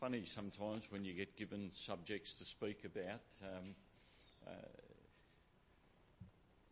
funny 0.00 0.22
sometimes 0.24 0.84
when 0.88 1.04
you 1.04 1.12
get 1.12 1.36
given 1.36 1.70
subjects 1.74 2.34
to 2.36 2.44
speak 2.46 2.86
about. 2.86 3.20
Um, 3.42 3.74
uh, 4.46 4.52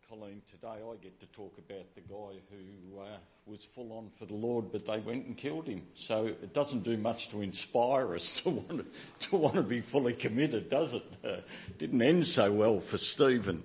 Colleen, 0.09 0.41
today 0.49 0.81
I 0.83 0.95
get 0.99 1.19
to 1.19 1.27
talk 1.27 1.55
about 1.59 1.93
the 1.93 2.01
guy 2.01 2.39
who 2.49 2.99
uh, 2.99 3.17
was 3.45 3.63
full 3.63 3.93
on 3.93 4.09
for 4.17 4.25
the 4.25 4.33
Lord, 4.33 4.71
but 4.71 4.87
they 4.87 4.99
went 5.01 5.27
and 5.27 5.37
killed 5.37 5.67
him. 5.67 5.83
So 5.93 6.25
it 6.25 6.55
doesn't 6.55 6.83
do 6.83 6.97
much 6.97 7.29
to 7.29 7.43
inspire 7.43 8.15
us 8.15 8.31
to 8.41 8.49
want 8.49 8.69
to, 8.69 8.85
to, 9.27 9.35
want 9.37 9.55
to 9.55 9.61
be 9.61 9.81
fully 9.81 10.13
committed, 10.13 10.71
does 10.71 10.95
it? 10.95 11.05
Uh, 11.23 11.37
didn't 11.77 12.01
end 12.01 12.25
so 12.25 12.51
well 12.51 12.79
for 12.79 12.97
Stephen, 12.97 13.61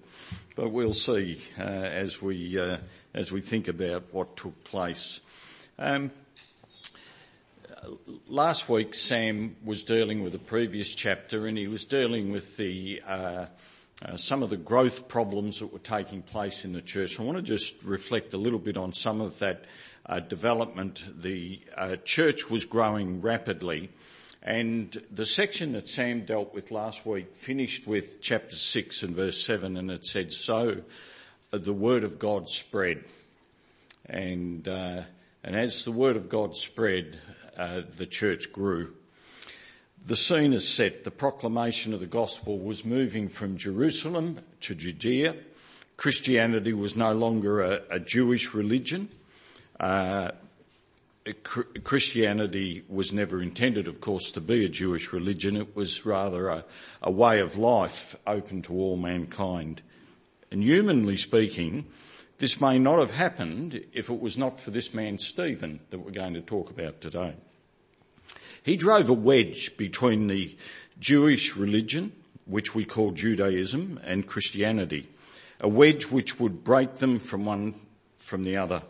but 0.56 0.72
we'll 0.72 0.92
see 0.92 1.40
uh, 1.58 1.62
as 1.62 2.20
we 2.20 2.60
uh, 2.60 2.76
as 3.14 3.32
we 3.32 3.40
think 3.40 3.68
about 3.68 4.12
what 4.12 4.36
took 4.36 4.62
place. 4.64 5.22
Um, 5.78 6.10
last 8.34 8.68
week 8.68 8.96
Sam 8.96 9.54
was 9.64 9.84
dealing 9.84 10.20
with 10.20 10.34
a 10.34 10.40
previous 10.40 10.92
chapter 10.92 11.46
and 11.46 11.56
he 11.56 11.68
was 11.68 11.84
dealing 11.84 12.32
with 12.32 12.56
the 12.56 13.00
uh, 13.06 13.46
uh, 14.04 14.16
some 14.16 14.42
of 14.42 14.50
the 14.50 14.56
growth 14.56 15.06
problems 15.06 15.60
that 15.60 15.72
were 15.72 15.78
taking 15.78 16.20
place 16.20 16.64
in 16.64 16.72
the 16.72 16.82
church. 16.82 17.20
I 17.20 17.22
want 17.22 17.36
to 17.36 17.42
just 17.42 17.84
reflect 17.84 18.34
a 18.34 18.36
little 18.36 18.58
bit 18.58 18.76
on 18.76 18.92
some 18.92 19.20
of 19.20 19.38
that 19.38 19.66
uh, 20.04 20.18
development. 20.18 21.04
The 21.22 21.60
uh, 21.76 21.94
church 22.04 22.50
was 22.50 22.64
growing 22.64 23.20
rapidly 23.20 23.90
and 24.42 25.00
the 25.12 25.26
section 25.26 25.70
that 25.74 25.88
Sam 25.88 26.24
dealt 26.24 26.52
with 26.52 26.72
last 26.72 27.06
week 27.06 27.36
finished 27.36 27.86
with 27.86 28.20
chapter 28.20 28.56
6 28.56 29.04
and 29.04 29.14
verse 29.14 29.46
7 29.46 29.76
and 29.76 29.92
it 29.92 30.04
said, 30.04 30.32
so 30.32 30.78
the 31.52 31.72
word 31.72 32.02
of 32.02 32.18
God 32.18 32.48
spread. 32.48 33.04
And, 34.06 34.66
uh, 34.66 35.02
and 35.44 35.54
as 35.54 35.84
the 35.84 35.92
word 35.92 36.16
of 36.16 36.28
God 36.28 36.56
spread, 36.56 37.16
uh, 37.56 37.82
the 37.96 38.06
church 38.06 38.52
grew. 38.52 38.92
The 40.06 40.16
scene 40.16 40.52
is 40.52 40.68
set. 40.68 41.04
The 41.04 41.10
proclamation 41.10 41.94
of 41.94 42.00
the 42.00 42.06
gospel 42.06 42.58
was 42.58 42.84
moving 42.84 43.28
from 43.28 43.56
Jerusalem 43.56 44.38
to 44.60 44.74
Judea. 44.74 45.36
Christianity 45.96 46.72
was 46.72 46.96
no 46.96 47.12
longer 47.12 47.62
a, 47.62 47.82
a 47.90 47.98
Jewish 48.00 48.52
religion. 48.52 49.08
Uh, 49.80 50.32
Christianity 51.42 52.84
was 52.88 53.14
never 53.14 53.40
intended, 53.40 53.88
of 53.88 54.00
course, 54.00 54.30
to 54.32 54.42
be 54.42 54.64
a 54.64 54.68
Jewish 54.68 55.12
religion. 55.12 55.56
It 55.56 55.74
was 55.74 56.04
rather 56.04 56.48
a, 56.48 56.64
a 57.02 57.10
way 57.10 57.40
of 57.40 57.56
life 57.56 58.14
open 58.26 58.60
to 58.62 58.74
all 58.74 58.96
mankind. 58.96 59.80
And 60.50 60.62
humanly 60.62 61.16
speaking, 61.16 61.86
this 62.38 62.60
may 62.60 62.78
not 62.78 62.98
have 62.98 63.12
happened 63.12 63.84
if 63.92 64.10
it 64.10 64.20
was 64.20 64.36
not 64.36 64.60
for 64.60 64.70
this 64.70 64.92
man 64.92 65.18
Stephen 65.18 65.80
that 65.90 65.98
we're 65.98 66.10
going 66.10 66.34
to 66.34 66.40
talk 66.40 66.70
about 66.70 67.00
today. 67.00 67.34
He 68.62 68.76
drove 68.76 69.08
a 69.08 69.14
wedge 69.14 69.76
between 69.76 70.26
the 70.26 70.56
Jewish 70.98 71.56
religion, 71.56 72.12
which 72.46 72.74
we 72.74 72.84
call 72.84 73.12
Judaism, 73.12 74.00
and 74.04 74.26
Christianity. 74.26 75.06
A 75.60 75.68
wedge 75.68 76.04
which 76.04 76.40
would 76.40 76.64
break 76.64 76.96
them 76.96 77.18
from 77.18 77.44
one 77.44 77.74
from 78.18 78.44
the 78.44 78.56
other. 78.56 78.82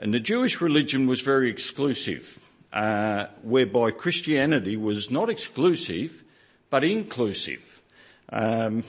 And 0.00 0.12
the 0.12 0.20
Jewish 0.20 0.60
religion 0.60 1.06
was 1.06 1.20
very 1.20 1.50
exclusive, 1.50 2.38
uh, 2.72 3.26
whereby 3.42 3.90
Christianity 3.90 4.76
was 4.76 5.10
not 5.10 5.30
exclusive, 5.30 6.22
but 6.68 6.84
inclusive. 6.84 7.80
Um, 8.30 8.84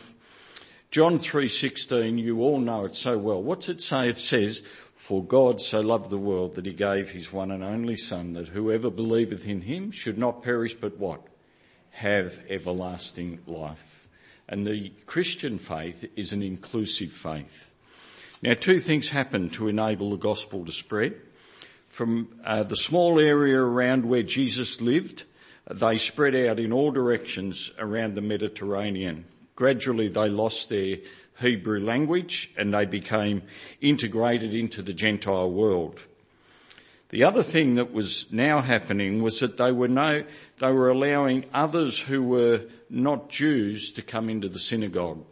John 0.92 1.20
3.16, 1.20 2.18
you 2.18 2.42
all 2.42 2.60
know 2.60 2.86
it 2.86 2.96
so 2.96 3.16
well. 3.16 3.44
What's 3.44 3.70
it 3.70 3.80
say? 3.80 4.10
It 4.10 4.18
says, 4.18 4.64
for 4.96 5.24
God 5.24 5.62
so 5.62 5.82
loved 5.82 6.10
the 6.10 6.18
world 6.18 6.56
that 6.56 6.66
he 6.66 6.74
gave 6.74 7.12
his 7.12 7.32
one 7.32 7.52
and 7.52 7.64
only 7.64 7.96
son 7.96 8.34
that 8.34 8.48
whoever 8.48 8.90
believeth 8.90 9.48
in 9.48 9.62
him 9.62 9.92
should 9.92 10.18
not 10.18 10.42
perish 10.42 10.74
but 10.74 10.98
what? 10.98 11.22
Have 11.92 12.42
everlasting 12.50 13.40
life. 13.46 14.10
And 14.48 14.66
the 14.66 14.92
Christian 15.06 15.60
faith 15.60 16.10
is 16.16 16.34
an 16.34 16.42
inclusive 16.42 17.12
faith. 17.12 17.72
Now 18.42 18.56
two 18.56 18.80
things 18.80 19.10
happen 19.10 19.50
to 19.52 19.68
enable 19.68 20.10
the 20.10 20.18
gospel 20.18 20.66
to 20.66 20.72
spread. 20.72 21.22
From 21.88 22.30
uh, 22.44 22.64
the 22.64 22.76
small 22.76 23.20
area 23.20 23.62
around 23.62 24.06
where 24.06 24.24
Jesus 24.24 24.82
lived, 24.82 25.26
they 25.70 26.00
spread 26.00 26.36
out 26.36 26.60
in 26.60 26.74
all 26.74 26.90
directions 26.90 27.70
around 27.78 28.16
the 28.16 28.22
Mediterranean. 28.22 29.26
Gradually 29.60 30.08
they 30.08 30.30
lost 30.30 30.70
their 30.70 30.96
Hebrew 31.42 31.82
language 31.82 32.50
and 32.56 32.74
they 32.74 32.86
became 32.86 33.42
integrated 33.82 34.54
into 34.54 34.82
the 34.82 34.94
Gentile 34.94 35.52
world. 35.52 36.02
The 37.10 37.26
other 37.26 37.44
thing 37.44 37.76
that 37.76 37.92
was 37.92 38.32
now 38.32 38.62
happening 38.62 39.22
was 39.22 39.42
that 39.42 39.58
they 39.58 39.74
were 39.74 39.90
no, 39.90 40.24
they 40.60 40.72
were 40.72 40.88
allowing 40.88 41.44
others 41.54 42.00
who 42.00 42.24
were 42.24 42.62
not 42.90 43.30
Jews 43.30 43.92
to 43.94 44.02
come 44.02 44.30
into 44.30 44.48
the 44.48 44.60
synagogue. 44.60 45.26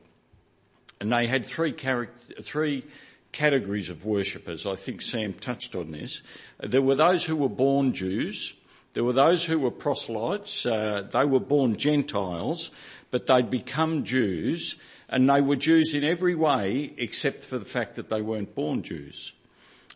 And 0.99 1.09
they 1.13 1.25
had 1.27 1.45
three, 1.45 1.71
three 1.71 2.83
categories 3.31 3.89
of 3.89 4.03
worshippers. 4.03 4.66
I 4.66 4.75
think 4.75 5.01
Sam 5.03 5.31
touched 5.35 5.73
on 5.73 5.91
this. 5.91 6.21
There 6.59 6.81
were 6.81 6.95
those 6.95 7.23
who 7.23 7.37
were 7.37 7.47
born 7.47 7.93
Jews. 7.93 8.53
There 8.91 9.05
were 9.05 9.13
those 9.13 9.45
who 9.45 9.57
were 9.57 9.71
proselytes. 9.71 10.66
Uh, 10.66 11.07
they 11.13 11.23
were 11.23 11.39
born 11.39 11.77
Gentiles 11.77 12.71
but 13.12 13.28
they'd 13.28 13.50
become 13.50 14.03
Jews 14.03 14.75
and 15.09 15.29
they 15.29 15.41
were 15.41 15.56
Jews 15.56 15.94
in 15.94 16.03
every 16.03 16.35
way 16.35 16.94
except 16.97 17.45
for 17.45 17.57
the 17.57 17.66
fact 17.66 17.95
that 17.95 18.09
they 18.09 18.22
weren't 18.22 18.56
born 18.56 18.84
Jews. 18.84 19.34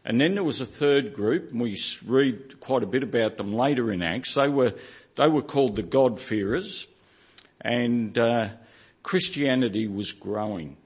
And 0.03 0.19
then 0.19 0.33
there 0.33 0.43
was 0.43 0.61
a 0.61 0.65
third 0.65 1.13
group, 1.13 1.51
and 1.51 1.61
we 1.61 1.77
read 2.05 2.59
quite 2.59 2.81
a 2.81 2.87
bit 2.87 3.03
about 3.03 3.37
them 3.37 3.53
later 3.53 3.91
in 3.91 4.01
Acts. 4.01 4.33
They 4.33 4.47
were, 4.47 4.73
they 5.15 5.27
were 5.27 5.43
called 5.43 5.75
the 5.75 5.83
God-fearers, 5.83 6.87
and 7.59 8.17
uh, 8.17 8.49
Christianity 9.03 9.87
was 9.87 10.11
growing. 10.11 10.77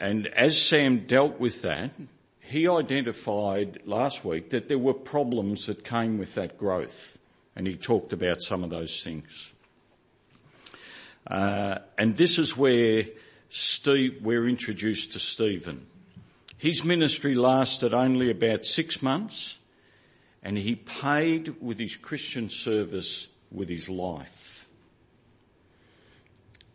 And 0.00 0.26
as 0.26 0.60
Sam 0.60 1.06
dealt 1.06 1.38
with 1.38 1.62
that, 1.62 1.92
he 2.40 2.66
identified 2.66 3.82
last 3.84 4.24
week 4.24 4.50
that 4.50 4.68
there 4.68 4.78
were 4.78 4.94
problems 4.94 5.66
that 5.66 5.84
came 5.84 6.18
with 6.18 6.34
that 6.34 6.58
growth, 6.58 7.16
and 7.54 7.68
he 7.68 7.76
talked 7.76 8.12
about 8.12 8.42
some 8.42 8.64
of 8.64 8.70
those 8.70 9.04
things. 9.04 9.54
Uh, 11.26 11.78
and 11.98 12.16
this 12.16 12.38
is 12.38 12.56
where 12.56 13.04
Steve, 13.48 14.18
we're 14.22 14.48
introduced 14.48 15.12
to 15.12 15.20
Stephen. 15.20 15.86
His 16.56 16.84
ministry 16.84 17.34
lasted 17.34 17.94
only 17.94 18.30
about 18.30 18.64
six 18.64 19.02
months 19.02 19.58
and 20.42 20.56
he 20.56 20.74
paid 20.74 21.60
with 21.60 21.78
his 21.78 21.96
Christian 21.96 22.48
service 22.48 23.28
with 23.50 23.68
his 23.68 23.88
life. 23.88 24.68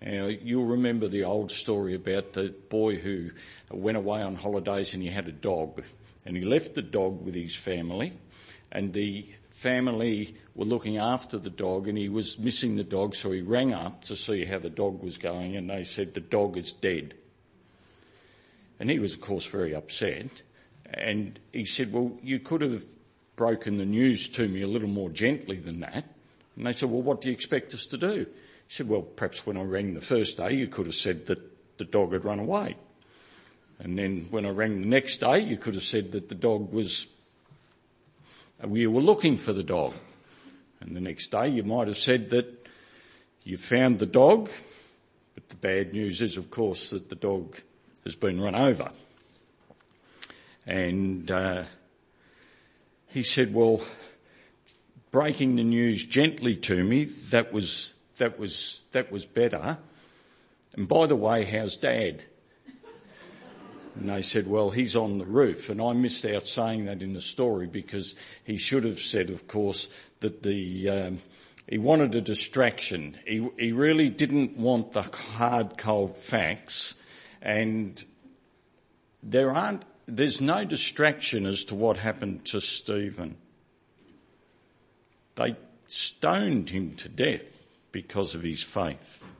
Now, 0.01 0.27
you'll 0.27 0.65
remember 0.65 1.07
the 1.07 1.23
old 1.23 1.51
story 1.51 1.95
about 1.95 2.33
the 2.33 2.53
boy 2.69 2.97
who 2.97 3.31
went 3.71 3.97
away 3.97 4.21
on 4.21 4.35
holidays 4.35 4.93
and 4.93 5.01
he 5.01 5.09
had 5.09 5.27
a 5.27 5.31
dog 5.31 5.83
and 6.25 6.37
he 6.37 6.43
left 6.43 6.75
the 6.75 6.81
dog 6.81 7.25
with 7.25 7.33
his 7.33 7.55
family 7.55 8.13
and 8.71 8.93
the 8.93 9.25
family 9.57 10.35
were 10.53 10.65
looking 10.65 10.97
after 10.97 11.39
the 11.39 11.49
dog 11.49 11.87
and 11.87 11.97
he 11.97 12.09
was 12.09 12.37
missing 12.37 12.75
the 12.75 12.83
dog 12.83 13.15
so 13.15 13.31
he 13.31 13.41
rang 13.41 13.73
up 13.73 14.03
to 14.03 14.15
see 14.15 14.45
how 14.45 14.59
the 14.59 14.69
dog 14.69 15.01
was 15.01 15.17
going 15.17 15.57
and 15.57 15.67
they 15.67 15.83
said 15.83 16.13
the 16.13 16.19
dog 16.19 16.55
is 16.57 16.71
dead. 16.73 17.15
And 18.79 18.87
he 18.87 18.99
was 18.99 19.15
of 19.15 19.21
course 19.21 19.47
very 19.47 19.73
upset 19.73 20.43
and 20.93 21.39
he 21.51 21.65
said, 21.65 21.91
well 21.91 22.19
you 22.21 22.37
could 22.37 22.61
have 22.61 22.85
broken 23.35 23.77
the 23.77 23.85
news 23.85 24.29
to 24.29 24.47
me 24.47 24.61
a 24.61 24.67
little 24.67 24.87
more 24.87 25.09
gently 25.09 25.57
than 25.57 25.79
that. 25.79 26.03
And 26.55 26.67
they 26.67 26.73
said, 26.73 26.91
well 26.91 27.01
what 27.01 27.21
do 27.21 27.29
you 27.29 27.33
expect 27.33 27.73
us 27.73 27.87
to 27.87 27.97
do? 27.97 28.27
He 28.67 28.73
said, 28.73 28.87
well 28.87 29.01
perhaps 29.01 29.43
when 29.43 29.57
I 29.57 29.63
rang 29.63 29.95
the 29.95 30.01
first 30.01 30.37
day 30.37 30.53
you 30.53 30.67
could 30.67 30.85
have 30.85 30.93
said 30.93 31.25
that 31.25 31.79
the 31.79 31.85
dog 31.85 32.13
had 32.13 32.25
run 32.25 32.37
away. 32.37 32.75
And 33.79 33.97
then 33.97 34.27
when 34.29 34.45
I 34.45 34.51
rang 34.51 34.81
the 34.81 34.87
next 34.87 35.17
day 35.17 35.39
you 35.39 35.57
could 35.57 35.73
have 35.73 35.81
said 35.81 36.11
that 36.11 36.29
the 36.29 36.35
dog 36.35 36.71
was 36.71 37.16
we 38.63 38.87
were 38.87 39.01
looking 39.01 39.37
for 39.37 39.53
the 39.53 39.63
dog. 39.63 39.93
And 40.79 40.95
the 40.95 41.01
next 41.01 41.29
day 41.29 41.49
you 41.49 41.63
might 41.63 41.87
have 41.87 41.97
said 41.97 42.29
that 42.31 42.67
you 43.43 43.57
found 43.57 43.99
the 43.99 44.05
dog, 44.05 44.49
but 45.35 45.49
the 45.49 45.55
bad 45.55 45.93
news 45.93 46.21
is 46.21 46.37
of 46.37 46.49
course 46.49 46.89
that 46.91 47.09
the 47.09 47.15
dog 47.15 47.57
has 48.03 48.15
been 48.15 48.41
run 48.41 48.55
over. 48.55 48.91
And 50.65 51.29
uh, 51.31 51.63
he 53.07 53.23
said, 53.23 53.53
well, 53.53 53.81
breaking 55.11 55.55
the 55.55 55.63
news 55.63 56.05
gently 56.05 56.55
to 56.55 56.83
me, 56.83 57.05
that 57.29 57.53
was, 57.53 57.93
that 58.17 58.37
was, 58.37 58.83
that 58.91 59.11
was 59.11 59.25
better. 59.25 59.77
And 60.73 60.87
by 60.87 61.05
the 61.07 61.15
way, 61.15 61.45
how's 61.45 61.77
dad? 61.77 62.23
And 63.99 64.09
they 64.09 64.21
said, 64.21 64.47
well, 64.47 64.69
he's 64.69 64.95
on 64.95 65.17
the 65.17 65.25
roof. 65.25 65.69
And 65.69 65.81
I 65.81 65.93
missed 65.93 66.25
out 66.25 66.43
saying 66.43 66.85
that 66.85 67.01
in 67.01 67.13
the 67.13 67.21
story 67.21 67.67
because 67.67 68.15
he 68.43 68.57
should 68.57 68.83
have 68.83 68.99
said, 68.99 69.29
of 69.29 69.47
course, 69.47 69.89
that 70.19 70.43
the, 70.43 70.89
um, 70.89 71.19
he 71.67 71.77
wanted 71.77 72.15
a 72.15 72.21
distraction. 72.21 73.17
He, 73.25 73.47
he 73.57 73.71
really 73.71 74.09
didn't 74.09 74.57
want 74.57 74.93
the 74.93 75.03
hard, 75.03 75.77
cold 75.77 76.17
facts. 76.17 76.95
And 77.41 78.03
there 79.23 79.51
aren't, 79.51 79.83
there's 80.05 80.41
no 80.41 80.65
distraction 80.65 81.45
as 81.45 81.65
to 81.65 81.75
what 81.75 81.97
happened 81.97 82.45
to 82.45 82.61
Stephen. 82.61 83.35
They, 85.35 85.55
stoned 85.87 86.69
him 86.69 86.95
to 86.95 87.09
death 87.09 87.67
because 87.91 88.35
of 88.35 88.43
his 88.43 88.61
faith. 88.61 89.31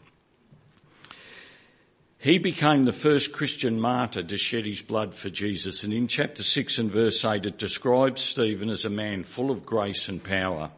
He 2.19 2.39
became 2.39 2.85
the 2.85 2.93
first 2.93 3.31
Christian 3.31 3.79
martyr 3.79 4.23
to 4.23 4.37
shed 4.37 4.65
his 4.65 4.81
blood 4.81 5.13
for 5.13 5.29
Jesus. 5.29 5.83
And 5.83 5.93
in 5.93 6.07
chapter 6.07 6.41
6 6.41 6.79
and 6.79 6.91
verse 6.91 7.23
8, 7.23 7.45
it 7.45 7.59
describes 7.59 8.21
Stephen 8.21 8.69
as 8.69 8.85
a 8.85 8.89
man 8.89 9.23
full 9.23 9.51
of 9.51 9.65
grace 9.65 10.09
and 10.09 10.23
power. 10.23 10.71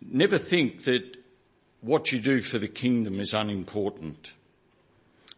Never 0.00 0.38
think 0.38 0.84
that 0.84 1.16
what 1.82 2.10
you 2.10 2.20
do 2.20 2.40
for 2.40 2.58
the 2.58 2.68
kingdom 2.68 3.20
is 3.20 3.34
unimportant. 3.34 4.32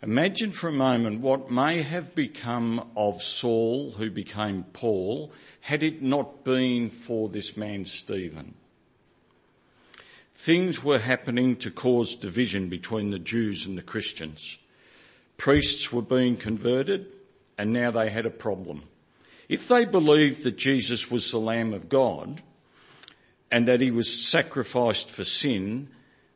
Imagine 0.02 0.52
for 0.52 0.68
a 0.68 0.72
moment 0.72 1.20
what 1.20 1.50
may 1.50 1.82
have 1.82 2.14
become 2.14 2.88
of 2.96 3.20
Saul, 3.20 3.90
who 3.92 4.10
became 4.10 4.62
Paul, 4.72 5.32
had 5.62 5.82
it 5.82 6.00
not 6.00 6.44
been 6.44 6.90
for 6.90 7.28
this 7.28 7.56
man 7.56 7.84
Stephen. 7.84 8.54
Things 10.38 10.84
were 10.84 11.00
happening 11.00 11.56
to 11.56 11.70
cause 11.72 12.14
division 12.14 12.68
between 12.68 13.10
the 13.10 13.18
Jews 13.18 13.66
and 13.66 13.76
the 13.76 13.82
Christians. 13.82 14.56
Priests 15.36 15.92
were 15.92 16.00
being 16.00 16.36
converted 16.36 17.12
and 17.58 17.72
now 17.72 17.90
they 17.90 18.08
had 18.08 18.24
a 18.24 18.30
problem. 18.30 18.84
If 19.48 19.66
they 19.66 19.84
believed 19.84 20.44
that 20.44 20.56
Jesus 20.56 21.10
was 21.10 21.28
the 21.28 21.40
Lamb 21.40 21.74
of 21.74 21.88
God 21.88 22.40
and 23.50 23.66
that 23.66 23.80
he 23.80 23.90
was 23.90 24.28
sacrificed 24.28 25.10
for 25.10 25.24
sin, 25.24 25.88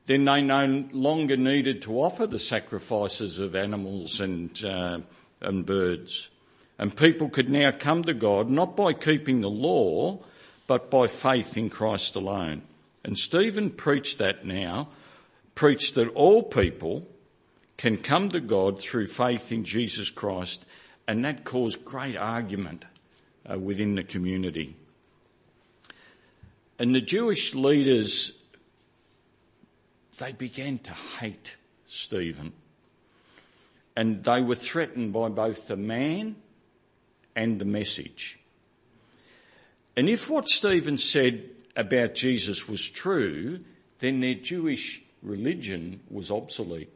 then 0.06 0.24
they 0.24 0.42
no 0.42 0.84
longer 0.90 1.36
needed 1.36 1.82
to 1.82 2.00
offer 2.00 2.26
the 2.26 2.40
sacrifices 2.40 3.38
of 3.38 3.54
animals 3.54 4.20
and, 4.20 4.64
uh, 4.64 4.98
and 5.40 5.64
birds. 5.64 6.28
And 6.76 6.94
people 6.94 7.28
could 7.28 7.48
now 7.48 7.70
come 7.70 8.02
to 8.02 8.14
God 8.14 8.50
not 8.50 8.76
by 8.76 8.94
keeping 8.94 9.42
the 9.42 9.48
law, 9.48 10.18
but 10.66 10.90
by 10.90 11.06
faith 11.06 11.56
in 11.56 11.70
Christ 11.70 12.16
alone. 12.16 12.62
And 13.04 13.18
Stephen 13.18 13.70
preached 13.70 14.18
that 14.18 14.44
now, 14.44 14.88
preached 15.54 15.96
that 15.96 16.08
all 16.08 16.42
people 16.42 17.08
can 17.76 17.96
come 17.96 18.28
to 18.28 18.40
God 18.40 18.80
through 18.80 19.06
faith 19.06 19.50
in 19.50 19.64
Jesus 19.64 20.08
Christ, 20.10 20.64
and 21.08 21.24
that 21.24 21.44
caused 21.44 21.84
great 21.84 22.16
argument 22.16 22.84
uh, 23.50 23.58
within 23.58 23.96
the 23.96 24.04
community. 24.04 24.76
And 26.78 26.94
the 26.94 27.00
Jewish 27.00 27.54
leaders, 27.54 28.38
they 30.18 30.32
began 30.32 30.78
to 30.78 30.92
hate 30.92 31.56
Stephen. 31.86 32.52
And 33.94 34.24
they 34.24 34.40
were 34.40 34.54
threatened 34.54 35.12
by 35.12 35.28
both 35.28 35.68
the 35.68 35.76
man 35.76 36.36
and 37.36 37.58
the 37.58 37.64
message. 37.64 38.38
And 39.96 40.08
if 40.08 40.30
what 40.30 40.48
Stephen 40.48 40.96
said 40.96 41.50
about 41.76 42.14
Jesus 42.14 42.68
was 42.68 42.88
true, 42.88 43.60
then 43.98 44.20
their 44.20 44.34
Jewish 44.34 45.02
religion 45.22 46.00
was 46.10 46.30
obsolete. 46.30 46.90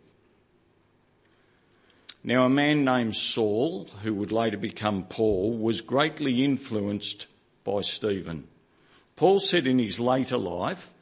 Now 2.25 2.44
a 2.44 2.49
man 2.49 2.84
named 2.84 3.14
Saul, 3.14 3.84
who 4.02 4.12
would 4.14 4.32
later 4.32 4.56
become 4.56 5.05
Paul, 5.05 5.56
was 5.56 5.81
greatly 5.81 6.44
influenced 6.44 7.28
by 7.62 7.82
Stephen. 7.82 8.49
Paul 9.14 9.38
said 9.38 9.67
in 9.67 9.78
his 9.78 10.00
later 10.00 10.37
life, 10.37 10.93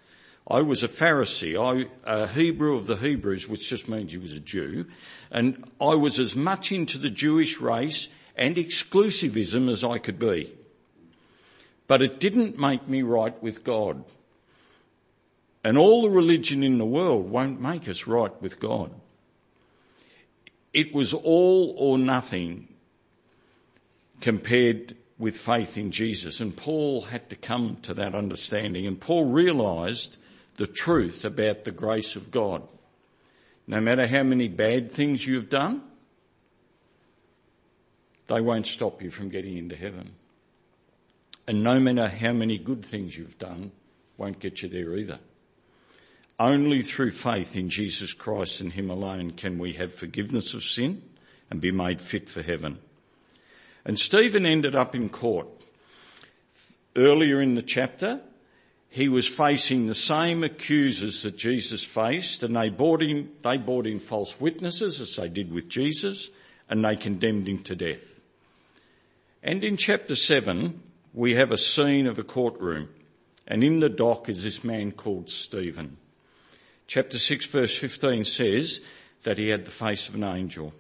I 0.47 0.61
was 0.61 0.83
a 0.83 0.89
Pharisee, 0.89 1.57
I, 1.59 1.89
a 2.05 2.27
Hebrew 2.27 2.77
of 2.77 2.87
the 2.87 2.97
Hebrews, 2.97 3.49
which 3.49 3.71
just 3.71 3.89
means 3.89 4.13
he 4.13 4.19
was 4.19 4.35
a 4.35 4.41
Jew, 4.41 4.85
and 5.31 5.65
I 5.81 5.95
was 5.95 6.19
as 6.19 6.37
much 6.37 6.71
into 6.71 6.99
the 6.99 7.09
Jewish 7.09 7.59
race 7.59 8.09
and 8.37 8.57
exclusivism 8.57 9.71
as 9.71 9.83
I 9.83 9.99
could 9.99 10.19
be. 10.19 10.55
But 11.87 12.03
it 12.03 12.19
didn't 12.19 12.59
make 12.59 12.89
me 12.89 13.03
right 13.03 13.41
with 13.43 13.65
God. 13.65 14.05
And 15.63 15.79
all 15.79 16.03
the 16.03 16.11
religion 16.11 16.63
in 16.63 16.79
the 16.79 16.85
world 16.85 17.31
won't 17.31 17.61
make 17.61 17.89
us 17.89 18.07
right 18.07 18.33
with 18.43 18.61
God. 18.61 18.91
It 20.73 20.95
was 20.95 21.15
all 21.15 21.75
or 21.79 21.99
nothing 21.99 22.69
compared 24.21 24.97
with 25.19 25.37
faith 25.37 25.79
in 25.79 25.91
Jesus. 25.91 26.41
And 26.41 26.57
Paul 26.57 27.03
had 27.03 27.31
to 27.31 27.37
come 27.37 27.77
to 27.83 27.95
that 27.95 28.15
understanding. 28.15 28.87
And 28.87 29.01
Paul 29.01 29.27
realised 29.27 30.19
the 30.57 30.67
truth 30.67 31.25
about 31.25 31.65
the 31.65 31.71
grace 31.71 32.17
of 32.17 32.31
God. 32.31 32.63
No 33.67 33.81
matter 33.81 34.07
how 34.07 34.23
many 34.23 34.49
bad 34.49 34.93
things 34.93 35.27
you've 35.27 35.49
done, 35.49 35.83
they 38.27 38.41
won't 38.41 38.67
stop 38.67 39.03
you 39.03 39.11
from 39.11 39.29
getting 39.29 39.57
into 39.57 39.77
heaven. 39.77 40.11
And 41.47 41.63
no 41.63 41.79
matter 41.79 42.09
how 42.09 42.33
many 42.33 42.59
good 42.59 42.85
things 42.85 43.17
you've 43.17 43.39
done, 43.39 43.73
won't 44.17 44.41
get 44.41 44.63
you 44.63 44.69
there 44.69 44.97
either. 44.97 45.19
Only 46.39 46.83
through 46.83 47.13
faith 47.13 47.57
in 47.57 47.69
Jesus 47.69 48.13
Christ 48.13 48.61
and 48.61 48.73
Him 48.73 48.91
alone 48.91 49.33
can 49.33 49.59
we 49.59 49.75
have 49.75 49.95
forgiveness 49.95 50.55
of 50.55 50.65
sin 50.65 51.03
and 51.51 51.61
be 51.61 51.71
made 51.71 52.01
fit 52.01 52.29
for 52.29 52.43
heaven. 52.43 52.79
And 53.85 53.99
Stephen 53.99 54.47
ended 54.47 54.75
up 54.75 54.95
in 54.95 55.09
court. 55.11 55.49
Earlier 56.97 57.41
in 57.41 57.55
the 57.55 57.63
chapter, 57.63 58.21
he 58.89 59.09
was 59.09 59.27
facing 59.27 59.87
the 59.87 59.95
same 59.95 60.45
accusers 60.45 61.23
that 61.23 61.37
Jesus 61.37 61.83
faced 61.83 62.43
and 62.43 62.55
they 62.55 62.69
brought 62.69 63.03
in, 63.03 63.31
they 63.43 63.57
brought 63.57 63.87
in 63.87 63.99
false 63.99 64.41
witnesses 64.41 65.01
as 65.01 65.17
they 65.17 65.29
did 65.29 65.53
with 65.53 65.69
Jesus 65.69 66.31
and 66.69 66.85
they 66.85 66.97
condemned 66.97 67.49
him 67.49 67.59
to 67.65 67.75
death. 67.75 68.23
And 69.43 69.63
in 69.65 69.77
chapter 69.77 70.17
7, 70.17 70.81
we 71.15 71.37
have 71.37 71.53
a 71.53 71.57
scene 71.57 72.07
of 72.09 72.19
a 72.19 72.25
courtroom 72.25 72.89
and 73.47 73.63
in 73.63 73.79
the 73.79 73.89
dock 73.89 74.29
is 74.29 74.43
this 74.43 74.65
man 74.65 74.91
called 74.91 75.31
Stephen. 75.31 75.97
Chapter 76.87 77.19
6 77.19 77.47
verse 77.47 77.77
15 77.77 78.25
says 78.25 78.81
that 79.23 79.39
he 79.39 79.49
had 79.49 79.65
the 79.65 79.71
face 79.71 80.09
of 80.09 80.17
an 80.17 80.25
angel. 80.25 80.75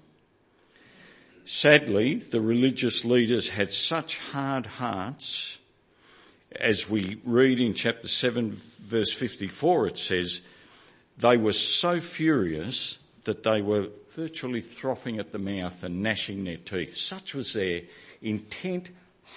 Sadly, 1.44 2.16
the 2.16 2.40
religious 2.40 3.04
leaders 3.04 3.48
had 3.48 3.70
such 3.70 4.19
hard 4.19 4.66
hearts 4.66 5.58
as 6.56 6.88
we 6.88 7.20
read 7.25 7.60
in 7.60 7.75
chapter 7.75 8.08
7 8.08 8.52
verse 8.52 9.12
54 9.12 9.86
it 9.86 9.98
says, 9.98 10.40
they 11.16 11.36
were 11.36 11.52
so 11.52 12.00
furious 12.00 12.98
that 13.22 13.44
they 13.44 13.62
were 13.62 13.88
virtually 14.10 14.60
frothing 14.60 15.19
at 15.19 15.32
the 15.32 15.38
mouth 15.38 15.84
and 15.84 16.02
gnashing 16.02 16.44
their 16.44 16.56
teeth. 16.56 16.96
Such 16.96 17.34
was 17.34 17.52
their 17.52 17.82
intent 18.20 18.91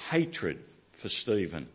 hatred 0.10 0.64
for 0.98 1.10
Stephen. 1.10 1.68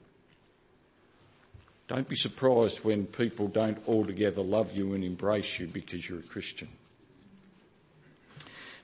Don't 1.87 2.09
be 2.09 2.17
surprised 2.17 2.85
when 2.85 3.07
people 3.07 3.49
don't 3.49 3.79
altogether 3.89 4.43
love 4.43 4.77
you 4.77 4.95
and 4.95 5.05
embrace 5.05 5.59
you 5.59 5.67
because 5.67 6.09
you're 6.09 6.19
a 6.19 6.23
Christian. 6.23 6.69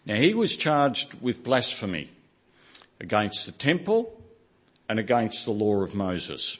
Now 0.06 0.16
he 0.16 0.34
was 0.34 0.56
charged 0.56 1.20
with 1.20 1.42
blasphemy 1.42 2.08
against 3.00 3.46
the 3.46 3.52
temple 3.52 4.20
and 4.88 4.98
against 4.98 5.44
the 5.44 5.50
law 5.50 5.82
of 5.82 5.94
Moses. 5.94 6.58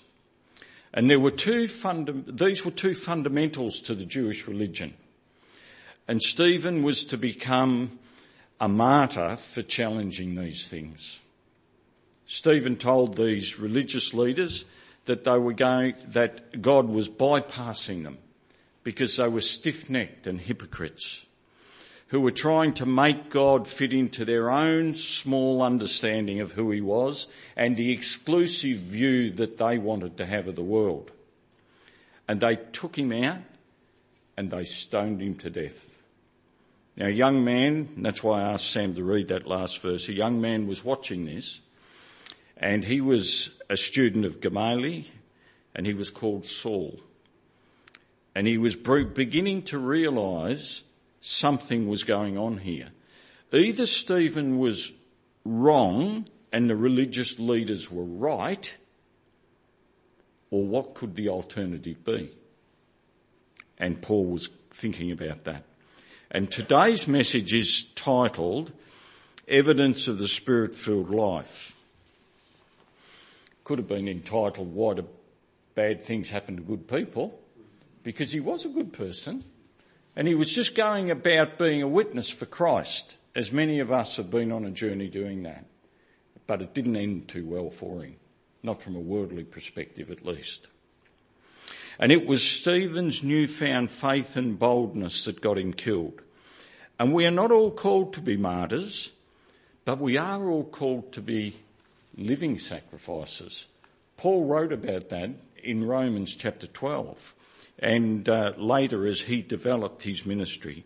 And 0.93 1.09
there 1.09 1.21
were 1.21 1.31
two 1.31 1.69
funda- 1.69 2.33
these 2.33 2.65
were 2.65 2.71
two 2.71 2.95
fundamentals 2.95 3.81
to 3.83 3.95
the 3.95 4.05
Jewish 4.05 4.49
religion. 4.49 4.95
And 6.09 6.21
Stephen 6.21 6.83
was 6.83 7.05
to 7.05 7.17
become 7.17 7.99
a 8.61 8.69
martyr 8.69 9.37
for 9.37 9.63
challenging 9.63 10.35
these 10.35 10.69
things. 10.69 11.23
Stephen 12.29 12.77
told 12.77 13.17
these 13.17 13.59
religious 13.59 14.13
leaders 14.13 14.67
that 15.07 15.25
they 15.25 15.39
were 15.39 15.55
going, 15.55 15.95
that 16.09 16.61
God 16.61 16.87
was 16.87 17.09
bypassing 17.09 18.03
them 18.03 18.19
because 18.85 19.17
they 19.17 19.27
were 19.27 19.41
stiff-necked 19.41 20.27
and 20.27 20.39
hypocrites 20.39 21.25
who 22.09 22.21
were 22.21 22.31
trying 22.31 22.75
to 22.75 22.85
make 22.85 23.31
God 23.31 23.67
fit 23.67 23.95
into 23.95 24.27
their 24.27 24.51
own 24.51 24.95
small 24.95 25.63
understanding 25.63 26.41
of 26.41 26.53
who 26.53 26.71
he 26.71 26.83
was 26.83 27.27
and 27.57 27.77
the 27.77 27.93
exclusive 27.93 28.79
view 28.79 29.31
that 29.31 29.57
they 29.57 29.79
wanted 29.79 30.19
to 30.19 30.27
have 30.27 30.49
of 30.49 30.57
the 30.57 30.63
world. 30.63 31.11
And 32.27 32.41
they 32.41 32.57
took 32.57 32.99
him 32.99 33.11
out 33.13 33.41
and 34.37 34.51
they 34.51 34.65
stoned 34.65 35.23
him 35.23 35.35
to 35.37 35.49
death. 35.49 36.01
Now 36.95 37.07
a 37.07 37.11
young 37.11 37.43
man, 37.43 37.89
that's 37.97 38.23
why 38.23 38.41
I 38.41 38.53
asked 38.53 38.71
Sam 38.71 38.95
to 38.97 39.03
read 39.03 39.29
that 39.29 39.47
last 39.47 39.81
verse, 39.81 40.11
a 40.11 40.15
young 40.15 40.43
man 40.43 40.67
was 40.67 40.85
watching 40.85 41.25
this 41.25 41.61
and 42.59 42.85
he 42.85 43.01
was 43.01 43.59
a 43.71 43.77
student 43.77 44.25
of 44.25 44.41
Gamaliel 44.41 45.05
and 45.75 45.87
he 45.87 45.95
was 45.95 46.11
called 46.11 46.45
Saul. 46.45 46.99
And 48.35 48.47
he 48.47 48.59
was 48.59 48.77
beginning 48.77 49.63
to 49.63 49.79
realise 49.79 50.83
something 51.21 51.89
was 51.89 52.05
going 52.05 52.37
on 52.37 52.59
here. 52.59 52.89
Either 53.53 53.87
Stephen 53.87 54.59
was 54.59 54.93
wrong 55.45 56.27
and 56.53 56.69
the 56.69 56.77
religious 56.77 57.39
leaders 57.39 57.91
were 57.91 58.05
right, 58.05 58.77
or 60.51 60.65
what 60.65 60.95
could 60.95 61.15
the 61.15 61.29
alternative 61.29 62.05
be? 62.05 62.31
And 63.79 64.01
Paul 64.03 64.27
was 64.27 64.49
thinking 64.71 65.11
about 65.11 65.45
that. 65.45 65.65
And 66.31 66.51
today's 66.51 67.07
message 67.09 67.55
is 67.55 67.85
titled 67.95 68.73
Evidence 69.47 70.09
of 70.09 70.19
the 70.19 70.29
Spirit-filled 70.29 71.11
Life 71.11 71.78
could 73.69 73.79
have 73.79 73.87
been 73.87 74.09
entitled 74.09 74.75
Why 74.75 74.95
do 74.95 75.07
bad 75.75 76.03
things 76.03 76.31
happen 76.31 76.57
to 76.57 76.63
good 76.63 76.89
people 76.89 77.39
because 78.03 78.33
he 78.33 78.41
was 78.41 78.65
a 78.65 78.71
good 78.71 78.95
person 78.95 79.45
and 80.17 80.27
he 80.27 80.35
was 80.35 80.55
just 80.55 80.75
going 80.75 81.11
about 81.11 81.59
being 81.59 81.83
a 81.83 81.87
witness 81.87 82.31
for 82.31 82.47
Christ 82.47 83.19
as 83.35 83.53
many 83.53 83.79
of 83.81 83.93
us 83.93 84.17
have 84.17 84.31
been 84.31 84.53
on 84.53 84.65
a 84.65 84.71
journey 84.71 85.09
doing 85.09 85.43
that. 85.43 85.67
But 86.47 86.63
it 86.63 86.73
didn't 86.73 86.97
end 86.97 87.29
too 87.29 87.45
well 87.45 87.69
for 87.69 88.03
him. 88.03 88.17
Not 88.63 88.81
from 88.81 88.97
a 88.97 89.01
worldly 89.01 89.45
perspective 89.45 90.11
at 90.11 90.25
least. 90.25 90.69
And 91.99 92.11
it 92.11 92.27
was 92.27 92.43
Stephen's 92.43 93.23
newfound 93.23 93.91
faith 93.91 94.35
and 94.35 94.59
boldness 94.59 95.27
that 95.27 95.43
got 95.43 95.59
him 95.59 95.75
killed. 95.75 96.23
And 96.99 97.13
we 97.13 97.27
are 97.27 97.31
not 97.31 97.53
all 97.53 97.71
called 97.71 98.15
to 98.15 98.23
be 98.23 98.39
martyrs, 98.39 99.13
but 99.85 99.99
we 99.99 100.17
are 100.17 100.49
all 100.49 100.65
called 100.65 101.13
to 101.13 101.21
be 101.21 101.53
living 102.19 102.59
sacrifices. 102.59 103.67
Paul 104.17 104.45
wrote 104.45 104.73
about 104.73 105.09
that 105.11 105.31
in 105.63 105.87
Romans 105.87 106.35
chapter 106.35 106.67
12 106.67 107.35
and 107.79 108.29
uh, 108.29 108.53
later 108.57 109.07
as 109.07 109.23
he 109.23 109.41
developed 109.41 110.03
his 110.03 110.27
ministry. 110.27 110.85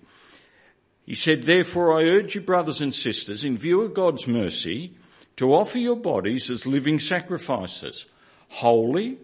He 1.06 1.14
said, 1.14 1.42
therefore 1.42 1.98
I 1.98 2.04
urge 2.04 2.34
you 2.34 2.42
brothers 2.42 2.82
and 2.82 2.94
sisters 2.94 3.42
in 3.42 3.56
view 3.56 3.80
of 3.82 3.94
God's 3.94 4.28
mercy 4.28 4.94
to 5.36 5.54
offer 5.54 5.78
your 5.78 5.96
bodies 5.96 6.50
as 6.50 6.66
living 6.66 7.00
sacrifices, 7.00 8.06
holy 8.50 9.16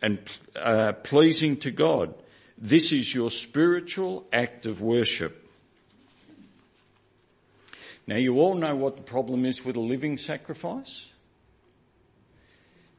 and 0.00 0.20
uh, 0.56 0.92
pleasing 0.92 1.56
to 1.58 1.72
God. 1.72 2.14
This 2.56 2.92
is 2.92 3.14
your 3.14 3.30
spiritual 3.30 4.26
act 4.32 4.66
of 4.66 4.80
worship. 4.80 5.48
Now 8.06 8.16
you 8.16 8.38
all 8.38 8.54
know 8.54 8.76
what 8.76 8.96
the 8.96 9.02
problem 9.02 9.44
is 9.44 9.64
with 9.64 9.76
a 9.76 9.80
living 9.80 10.16
sacrifice. 10.16 11.12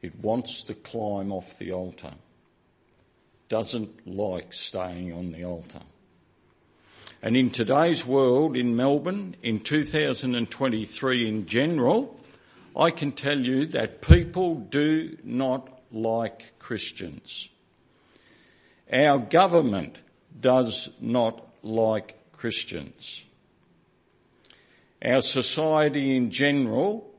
It 0.01 0.19
wants 0.19 0.63
to 0.63 0.73
climb 0.73 1.31
off 1.31 1.57
the 1.57 1.71
altar. 1.71 2.11
Doesn't 3.49 4.07
like 4.07 4.53
staying 4.53 5.13
on 5.13 5.31
the 5.31 5.43
altar. 5.43 5.81
And 7.21 7.37
in 7.37 7.51
today's 7.51 8.05
world 8.05 8.57
in 8.57 8.75
Melbourne, 8.75 9.35
in 9.43 9.59
2023 9.59 11.27
in 11.27 11.45
general, 11.45 12.19
I 12.75 12.89
can 12.89 13.11
tell 13.11 13.37
you 13.37 13.67
that 13.67 14.01
people 14.01 14.55
do 14.55 15.17
not 15.23 15.81
like 15.91 16.57
Christians. 16.57 17.49
Our 18.91 19.19
government 19.19 20.01
does 20.39 20.89
not 20.99 21.47
like 21.61 22.15
Christians. 22.31 23.25
Our 25.03 25.21
society 25.21 26.15
in 26.15 26.31
general 26.31 27.13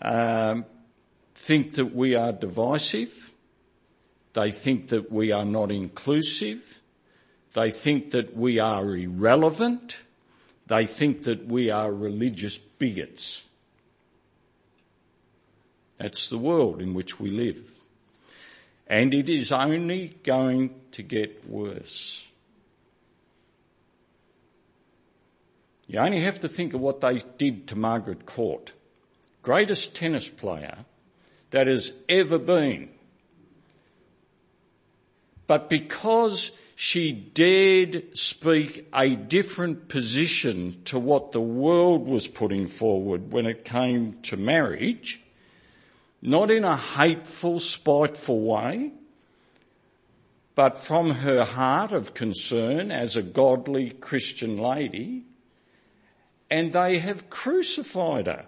um, 0.00 0.64
think 1.40 1.76
that 1.76 1.94
we 1.94 2.14
are 2.14 2.32
divisive. 2.32 3.32
They 4.34 4.50
think 4.50 4.88
that 4.88 5.10
we 5.10 5.32
are 5.32 5.46
not 5.46 5.70
inclusive. 5.72 6.82
They 7.54 7.70
think 7.70 8.10
that 8.10 8.36
we 8.36 8.58
are 8.58 8.94
irrelevant. 8.94 10.02
They 10.66 10.84
think 10.84 11.22
that 11.22 11.46
we 11.46 11.70
are 11.70 11.90
religious 11.90 12.58
bigots. 12.58 13.42
That's 15.96 16.28
the 16.28 16.36
world 16.36 16.82
in 16.82 16.92
which 16.92 17.18
we 17.18 17.30
live. 17.30 17.66
And 18.86 19.14
it 19.14 19.30
is 19.30 19.50
only 19.50 20.18
going 20.22 20.74
to 20.92 21.02
get 21.02 21.48
worse. 21.48 22.28
You 25.86 26.00
only 26.00 26.20
have 26.20 26.40
to 26.40 26.48
think 26.48 26.74
of 26.74 26.82
what 26.82 27.00
they 27.00 27.22
did 27.38 27.66
to 27.68 27.76
Margaret 27.76 28.26
Court, 28.26 28.74
greatest 29.42 29.96
tennis 29.96 30.28
player 30.28 30.84
that 31.50 31.66
has 31.66 31.92
ever 32.08 32.38
been. 32.38 32.88
But 35.46 35.68
because 35.68 36.52
she 36.76 37.12
dared 37.12 38.16
speak 38.16 38.88
a 38.94 39.14
different 39.16 39.88
position 39.88 40.80
to 40.84 40.98
what 40.98 41.32
the 41.32 41.40
world 41.40 42.06
was 42.06 42.28
putting 42.28 42.66
forward 42.66 43.32
when 43.32 43.46
it 43.46 43.64
came 43.64 44.20
to 44.22 44.36
marriage, 44.36 45.20
not 46.22 46.50
in 46.50 46.64
a 46.64 46.76
hateful, 46.76 47.60
spiteful 47.60 48.40
way, 48.40 48.92
but 50.54 50.78
from 50.78 51.10
her 51.10 51.44
heart 51.44 51.92
of 51.92 52.14
concern 52.14 52.90
as 52.90 53.16
a 53.16 53.22
godly 53.22 53.90
Christian 53.90 54.58
lady, 54.58 55.24
and 56.50 56.72
they 56.72 56.98
have 56.98 57.30
crucified 57.30 58.26
her. 58.26 58.46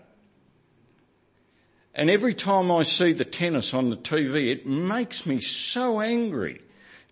And 1.94 2.10
every 2.10 2.34
time 2.34 2.70
I 2.70 2.84
see 2.84 3.12
the 3.12 3.24
tennis 3.24 3.74
on 3.74 3.90
the 3.90 3.96
TV, 3.96 4.50
it 4.50 4.66
makes 4.66 5.26
me 5.26 5.40
so 5.40 6.00
angry 6.00 6.60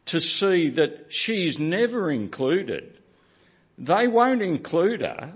to 0.06 0.20
see 0.20 0.70
that 0.70 1.12
she's 1.12 1.58
never 1.58 2.10
included. 2.10 2.98
They 3.76 4.08
won't 4.08 4.42
include 4.42 5.02
her, 5.02 5.34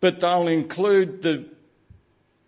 but 0.00 0.20
they'll 0.20 0.48
include 0.48 1.22
the 1.22 1.46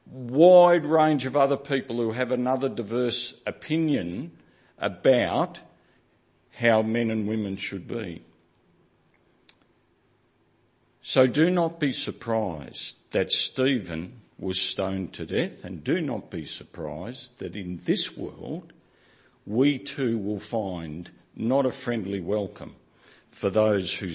wide 0.06 0.84
range 0.84 1.24
of 1.24 1.36
other 1.36 1.56
people 1.56 1.96
who 1.96 2.12
have 2.12 2.30
another 2.30 2.68
diverse 2.68 3.34
opinion 3.46 4.32
about 4.78 5.60
how 6.52 6.82
men 6.82 7.10
and 7.10 7.26
women 7.26 7.56
should 7.56 7.88
be. 7.88 8.22
So 11.00 11.26
do 11.26 11.50
not 11.50 11.80
be 11.80 11.92
surprised 11.92 12.98
that 13.12 13.32
Stephen 13.32 14.20
was 14.40 14.60
stoned 14.60 15.12
to 15.12 15.26
death 15.26 15.64
and 15.64 15.84
do 15.84 16.00
not 16.00 16.30
be 16.30 16.44
surprised 16.44 17.38
that 17.38 17.54
in 17.54 17.80
this 17.84 18.16
world 18.16 18.72
we 19.46 19.78
too 19.78 20.16
will 20.18 20.38
find 20.38 21.10
not 21.36 21.66
a 21.66 21.70
friendly 21.70 22.20
welcome 22.20 22.74
for 23.30 23.50
those 23.50 23.94
who, 23.94 24.08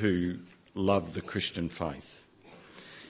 who 0.00 0.38
love 0.74 1.14
the 1.14 1.20
Christian 1.20 1.68
faith. 1.68 2.26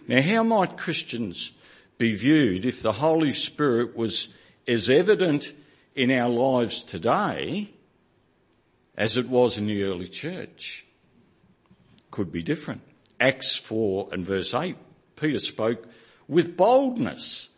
Now 0.06 0.22
how 0.22 0.42
might 0.42 0.76
Christians 0.76 1.52
be 1.96 2.14
viewed 2.14 2.64
if 2.64 2.82
the 2.82 2.92
Holy 2.92 3.32
Spirit 3.32 3.96
was 3.96 4.32
as 4.66 4.90
evident 4.90 5.52
in 5.94 6.10
our 6.10 6.28
lives 6.28 6.84
today 6.84 7.70
as 8.96 9.16
it 9.16 9.28
was 9.28 9.58
in 9.58 9.66
the 9.66 9.84
early 9.84 10.08
church? 10.08 10.86
Could 12.10 12.30
be 12.30 12.42
different. 12.42 12.82
Acts 13.20 13.56
4 13.56 14.10
and 14.12 14.24
verse 14.24 14.54
8, 14.54 14.76
Peter 15.16 15.40
spoke 15.40 15.86
with 16.28 16.56
boldness. 16.56 17.48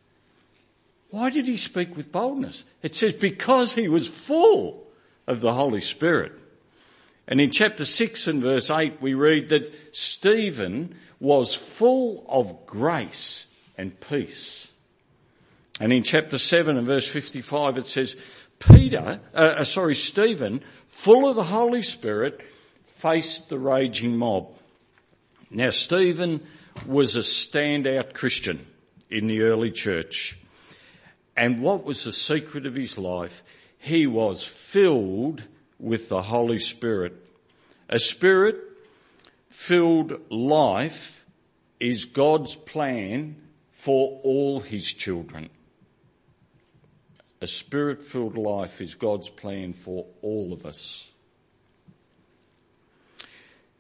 Why 1.10 1.30
did 1.30 1.46
he 1.46 1.56
speak 1.56 1.96
with 1.96 2.12
boldness? 2.12 2.64
It 2.82 2.94
says 2.94 3.14
because 3.14 3.74
he 3.74 3.88
was 3.88 4.08
full 4.08 4.86
of 5.26 5.40
the 5.40 5.52
Holy 5.52 5.80
Spirit. 5.80 6.32
And 7.26 7.40
in 7.40 7.50
chapter 7.50 7.84
6 7.84 8.28
and 8.28 8.40
verse 8.40 8.70
8 8.70 9.00
we 9.00 9.14
read 9.14 9.48
that 9.50 9.94
Stephen 9.94 10.94
was 11.18 11.54
full 11.54 12.24
of 12.28 12.66
grace 12.66 13.46
and 13.76 13.98
peace. 14.00 14.70
And 15.80 15.92
in 15.92 16.02
chapter 16.02 16.38
7 16.38 16.76
and 16.76 16.86
verse 16.86 17.08
55 17.08 17.78
it 17.78 17.86
says, 17.86 18.16
Peter, 18.58 19.20
uh, 19.34 19.54
uh, 19.58 19.64
sorry, 19.64 19.94
Stephen, 19.94 20.60
full 20.88 21.28
of 21.28 21.36
the 21.36 21.44
Holy 21.44 21.82
Spirit, 21.82 22.42
faced 22.86 23.48
the 23.48 23.58
raging 23.58 24.16
mob. 24.16 24.52
Now 25.50 25.70
Stephen 25.70 26.46
was 26.87 27.16
a 27.16 27.20
standout 27.20 28.14
Christian 28.14 28.66
in 29.10 29.26
the 29.26 29.42
early 29.42 29.70
church. 29.70 30.38
And 31.37 31.62
what 31.62 31.84
was 31.84 32.04
the 32.04 32.12
secret 32.12 32.66
of 32.66 32.75
his 32.75 32.99
life? 32.99 33.42
He 33.78 34.06
was 34.06 34.44
filled 34.44 35.44
with 35.78 36.08
the 36.08 36.22
Holy 36.22 36.58
Spirit. 36.58 37.14
A 37.88 37.99
spirit 37.99 38.56
filled 39.49 40.30
life 40.30 41.26
is 41.78 42.04
God's 42.04 42.54
plan 42.54 43.37
for 43.72 44.20
all 44.22 44.60
his 44.60 44.92
children. 44.92 45.49
A 47.40 47.46
spirit 47.46 48.02
filled 48.02 48.37
life 48.37 48.80
is 48.82 48.94
God's 48.94 49.30
plan 49.30 49.72
for 49.72 50.06
all 50.20 50.52
of 50.52 50.66
us. 50.66 51.10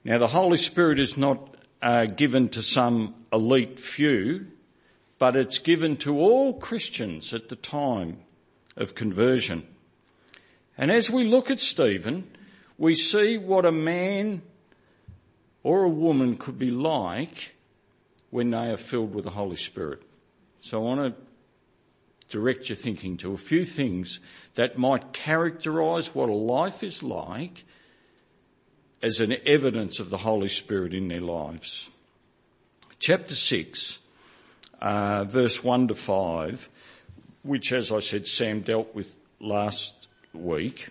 Now 0.02 0.16
the 0.16 0.28
Holy 0.28 0.56
Spirit 0.56 0.98
is 0.98 1.18
not 1.18 1.54
uh, 1.82 2.06
given 2.06 2.48
to 2.50 2.62
some 2.62 3.14
elite 3.32 3.78
few, 3.78 4.46
but 5.18 5.36
it's 5.36 5.58
given 5.58 5.96
to 5.98 6.18
all 6.18 6.54
Christians 6.54 7.32
at 7.32 7.48
the 7.48 7.56
time 7.56 8.18
of 8.76 8.94
conversion. 8.94 9.66
And 10.78 10.90
as 10.90 11.10
we 11.10 11.24
look 11.24 11.50
at 11.50 11.60
Stephen, 11.60 12.30
we 12.78 12.94
see 12.94 13.36
what 13.36 13.66
a 13.66 13.72
man 13.72 14.42
or 15.62 15.84
a 15.84 15.88
woman 15.88 16.36
could 16.36 16.58
be 16.58 16.70
like 16.70 17.54
when 18.30 18.50
they 18.50 18.70
are 18.70 18.76
filled 18.76 19.14
with 19.14 19.24
the 19.24 19.30
Holy 19.30 19.56
Spirit. 19.56 20.02
So 20.58 20.78
I 20.78 20.82
want 20.82 21.14
to 21.14 21.22
direct 22.30 22.68
your 22.68 22.76
thinking 22.76 23.16
to 23.18 23.32
a 23.32 23.36
few 23.36 23.64
things 23.64 24.20
that 24.54 24.78
might 24.78 25.12
characterize 25.12 26.14
what 26.14 26.28
a 26.28 26.34
life 26.34 26.82
is 26.82 27.02
like 27.02 27.64
as 29.02 29.20
an 29.20 29.36
evidence 29.46 29.98
of 29.98 30.10
the 30.10 30.18
Holy 30.18 30.48
Spirit 30.48 30.92
in 30.94 31.08
their 31.08 31.20
lives. 31.20 31.90
Chapter 32.98 33.34
6, 33.34 33.98
uh, 34.80 35.24
verse 35.24 35.64
1 35.64 35.88
to 35.88 35.94
5, 35.94 36.68
which 37.42 37.72
as 37.72 37.90
I 37.90 38.00
said 38.00 38.26
Sam 38.26 38.60
dealt 38.60 38.94
with 38.94 39.16
last 39.40 40.08
week, 40.34 40.88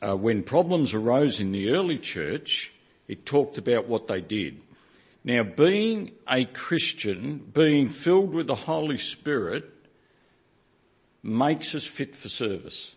uh, 0.00 0.16
when 0.16 0.42
problems 0.42 0.94
arose 0.94 1.40
in 1.40 1.52
the 1.52 1.70
early 1.70 1.98
church, 1.98 2.72
it 3.08 3.26
talked 3.26 3.58
about 3.58 3.86
what 3.86 4.06
they 4.06 4.20
did. 4.20 4.60
Now, 5.24 5.42
being 5.42 6.12
a 6.28 6.44
Christian, 6.46 7.38
being 7.38 7.88
filled 7.88 8.32
with 8.32 8.46
the 8.46 8.54
Holy 8.54 8.96
Spirit, 8.96 9.68
makes 11.22 11.74
us 11.74 11.84
fit 11.84 12.14
for 12.14 12.28
service. 12.28 12.96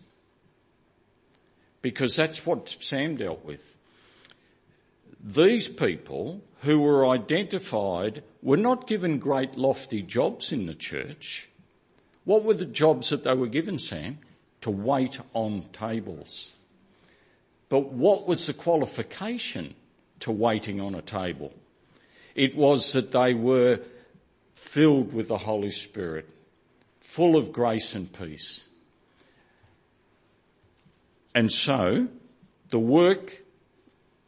Because 1.83 2.15
that's 2.15 2.47
what 2.47 2.75
Sam 2.79 3.17
dealt 3.17 3.45
with. 3.45 3.77
These 5.23 5.67
people 5.67 6.41
who 6.61 6.79
were 6.79 7.07
identified 7.07 8.23
were 8.41 8.57
not 8.57 8.87
given 8.87 9.19
great 9.19 9.55
lofty 9.57 10.01
jobs 10.01 10.51
in 10.51 10.65
the 10.65 10.73
church. 10.73 11.49
What 12.23 12.43
were 12.43 12.55
the 12.55 12.65
jobs 12.65 13.09
that 13.09 13.23
they 13.23 13.35
were 13.35 13.47
given, 13.47 13.77
Sam? 13.77 14.17
To 14.61 14.71
wait 14.71 15.19
on 15.33 15.65
tables. 15.73 16.53
But 17.69 17.91
what 17.91 18.27
was 18.27 18.47
the 18.47 18.53
qualification 18.53 19.75
to 20.21 20.31
waiting 20.31 20.79
on 20.79 20.95
a 20.95 21.01
table? 21.01 21.53
It 22.33 22.55
was 22.55 22.93
that 22.93 23.11
they 23.11 23.33
were 23.33 23.81
filled 24.55 25.13
with 25.13 25.27
the 25.27 25.37
Holy 25.37 25.71
Spirit, 25.71 26.29
full 27.01 27.35
of 27.35 27.51
grace 27.51 27.93
and 27.93 28.11
peace. 28.11 28.69
And 31.35 31.51
so 31.51 32.07
the 32.69 32.79
work 32.79 33.43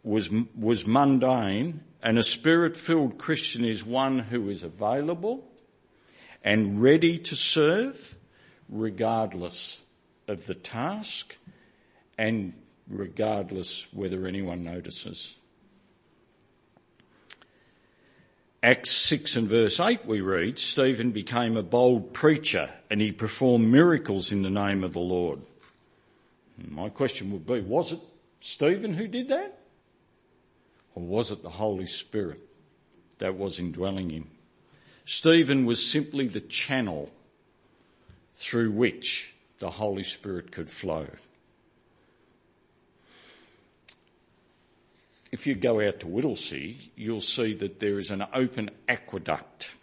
was, 0.04 0.30
was 0.56 0.86
mundane 0.86 1.82
and 2.02 2.20
a 2.20 2.24
spirit 2.24 2.78
filled 2.78 3.18
Christian 3.18 3.66
is 3.66 3.84
one 3.86 4.20
who 4.20 4.50
is 4.50 4.64
available 4.64 5.48
and 6.44 6.82
ready 6.82 7.18
to 7.18 7.36
serve 7.36 8.16
regardless 8.70 9.84
of 10.28 10.46
the 10.46 10.54
task 10.54 11.38
and 12.18 12.54
regardless 12.88 13.88
whether 13.92 14.28
anyone 14.28 14.64
notices. 14.64 15.36
Acts 18.62 18.92
6 18.92 19.36
and 19.36 19.48
verse 19.48 19.80
8 19.80 20.06
we 20.06 20.22
read, 20.22 20.58
Stephen 20.58 21.12
became 21.12 21.58
a 21.58 21.64
bold 21.64 22.14
preacher 22.14 22.70
and 22.90 23.02
he 23.02 23.12
performed 23.12 23.68
miracles 23.68 24.32
in 24.32 24.42
the 24.42 24.50
name 24.50 24.84
of 24.84 24.94
the 24.94 25.00
Lord. 25.00 25.42
My 26.58 26.90
question 26.90 27.32
would 27.32 27.46
be, 27.46 27.62
was 27.62 27.92
it 27.92 28.00
Stephen 28.40 28.94
who 28.94 29.08
did 29.08 29.30
that? 29.30 29.60
Or 30.94 31.04
was 31.04 31.32
it 31.32 31.44
the 31.44 31.50
Holy 31.50 31.86
Spirit 31.86 32.42
that 33.20 33.36
was 33.36 33.60
indwelling 33.60 34.10
him? 34.10 34.30
Stephen 35.04 35.66
was 35.66 35.86
simply 35.86 36.28
the 36.28 36.42
channel 36.42 37.12
through 38.34 38.72
which 38.72 39.36
the 39.60 39.70
Holy 39.70 40.04
Spirit 40.04 40.52
could 40.52 40.70
flow. 40.70 41.08
If 45.32 45.46
you 45.46 45.56
go 45.56 45.86
out 45.86 46.00
to 46.00 46.08
Whittlesea, 46.08 46.78
you'll 46.96 47.20
see 47.20 47.54
that 47.56 47.80
there 47.80 48.00
is 48.00 48.10
an 48.10 48.26
open 48.34 48.72
aqueduct. 48.88 49.74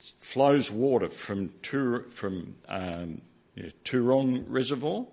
It 0.00 0.12
flows 0.18 0.72
water 0.72 1.08
from, 1.08 1.50
Tur- 1.62 2.02
from 2.02 2.56
um, 2.68 3.20
yeah, 3.54 3.70
Toorong 3.84 4.44
Reservoir 4.48 5.06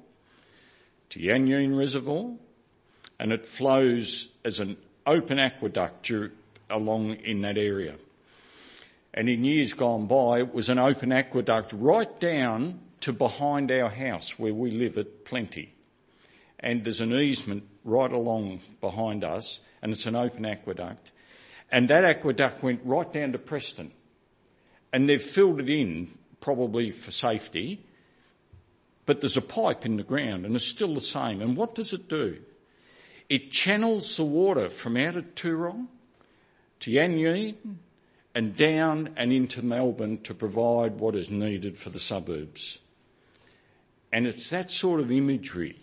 to 1.12 1.76
Reservoir, 1.78 2.32
and 3.20 3.32
it 3.32 3.46
flows 3.46 4.30
as 4.44 4.60
an 4.60 4.78
open 5.06 5.40
aqueduct 5.40 6.12
along 6.70 7.16
in 7.16 7.42
that 7.42 7.58
area. 7.58 7.96
And 9.14 9.28
in 9.28 9.44
years 9.44 9.74
gone 9.74 10.08
by, 10.08 10.40
it 10.40 10.54
was 10.54 10.70
an 10.70 10.80
open 10.80 11.12
aqueduct 11.12 11.74
right 11.74 12.20
down 12.20 12.80
to 13.02 13.12
behind 13.12 13.72
our 13.72 13.90
house 13.90 14.40
where 14.40 14.54
we 14.54 14.72
live 14.72 14.98
at 14.98 15.26
Plenty. 15.26 15.74
And 16.60 16.84
there's 16.84 17.02
an 17.02 17.14
easement 17.14 17.64
right 17.84 18.12
along 18.12 18.62
behind 18.80 19.24
us, 19.24 19.60
and 19.82 19.92
it's 19.92 20.06
an 20.06 20.16
open 20.16 20.46
aqueduct. 20.46 21.12
And 21.72 21.90
that 21.90 22.06
aqueduct 22.06 22.64
went 22.64 22.82
right 22.86 23.12
down 23.12 23.34
to 23.34 23.40
Preston. 23.40 23.92
And 24.94 25.10
they've 25.10 25.22
filled 25.22 25.60
it 25.60 25.70
in, 25.70 26.10
probably 26.40 26.92
for 26.92 27.12
safety, 27.12 27.82
but 29.06 29.22
there's 29.22 29.38
a 29.38 29.42
pipe 29.42 29.86
in 29.86 29.98
the 29.98 30.04
ground 30.04 30.46
and 30.46 30.56
it's 30.56 30.66
still 30.66 30.94
the 30.94 31.02
same. 31.02 31.42
And 31.42 31.56
what 31.56 31.76
does 31.76 31.94
it 31.94 32.08
do? 32.08 32.38
It 33.30 33.52
channels 33.52 34.18
the 34.18 34.24
water 34.24 34.70
from 34.70 34.98
out 34.98 35.16
of 35.16 35.36
Toorong 35.36 35.88
to 36.82 36.92
Yan 36.92 37.18
Yean 37.18 37.80
and 38.36 38.56
down 38.56 39.14
and 39.18 39.32
into 39.32 39.64
Melbourne 39.64 40.18
to 40.24 40.34
provide 40.34 41.00
what 41.00 41.16
is 41.16 41.30
needed 41.30 41.78
for 41.78 41.90
the 41.90 42.00
suburbs. 42.00 42.80
And 44.12 44.28
it's 44.28 44.50
that 44.50 44.72
sort 44.72 45.00
of 45.00 45.12
imagery 45.12 45.78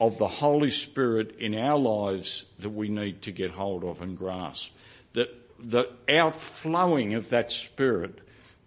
of 0.00 0.18
the 0.18 0.28
Holy 0.28 0.70
Spirit 0.70 1.36
in 1.38 1.54
our 1.54 1.78
lives 1.78 2.44
that 2.60 2.70
we 2.70 2.88
need 2.88 3.22
to 3.22 3.32
get 3.32 3.50
hold 3.50 3.84
of 3.84 4.00
and 4.00 4.16
grasp. 4.16 4.76
That 5.14 5.28
the 5.58 5.90
outflowing 6.08 7.14
of 7.14 7.30
that 7.30 7.50
Spirit 7.50 8.20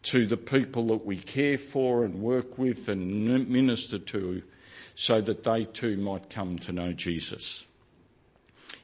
to 0.04 0.26
the 0.26 0.38
people 0.38 0.88
that 0.88 1.06
we 1.06 1.18
care 1.18 1.58
for 1.58 2.04
and 2.04 2.22
work 2.22 2.58
with 2.58 2.90
and 2.90 3.50
minister 3.50 4.00
to 4.00 4.42
so 4.96 5.22
that 5.22 5.44
they 5.44 5.66
too 5.66 5.98
might 5.98 6.30
come 6.30 6.58
to 6.60 6.72
know 6.72 6.92
Jesus. 6.92 7.66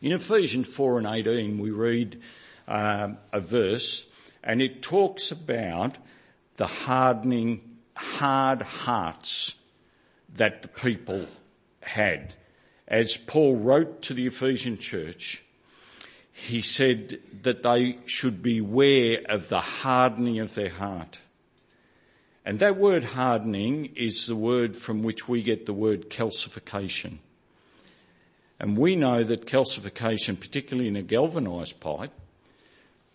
In 0.01 0.11
Ephesians 0.11 0.73
4 0.73 0.99
and 0.99 1.07
18 1.07 1.59
we 1.59 1.71
read 1.71 2.21
uh, 2.67 3.09
a 3.33 3.41
verse 3.41 4.07
and 4.43 4.61
it 4.61 4.81
talks 4.81 5.31
about 5.31 5.97
the 6.55 6.67
hardening, 6.67 7.61
hard 7.95 8.61
hearts 8.61 9.55
that 10.35 10.61
the 10.61 10.67
people 10.67 11.25
had. 11.81 12.33
As 12.87 13.17
Paul 13.17 13.57
wrote 13.57 14.03
to 14.03 14.13
the 14.13 14.27
Ephesian 14.27 14.77
church, 14.77 15.43
he 16.37 16.61
said 16.61 17.19
that 17.41 17.63
they 17.63 17.97
should 18.05 18.43
beware 18.43 19.21
of 19.27 19.49
the 19.49 19.59
hardening 19.59 20.39
of 20.39 20.53
their 20.53 20.69
heart. 20.69 21.19
And 22.45 22.59
that 22.59 22.77
word 22.77 23.03
hardening 23.03 23.93
is 23.95 24.27
the 24.27 24.35
word 24.35 24.75
from 24.75 25.01
which 25.01 25.27
we 25.27 25.41
get 25.41 25.65
the 25.65 25.73
word 25.73 26.11
calcification. 26.11 27.17
And 28.59 28.77
we 28.77 28.95
know 28.95 29.23
that 29.23 29.47
calcification, 29.47 30.39
particularly 30.39 30.87
in 30.87 30.95
a 30.95 31.01
galvanised 31.01 31.79
pipe, 31.79 32.13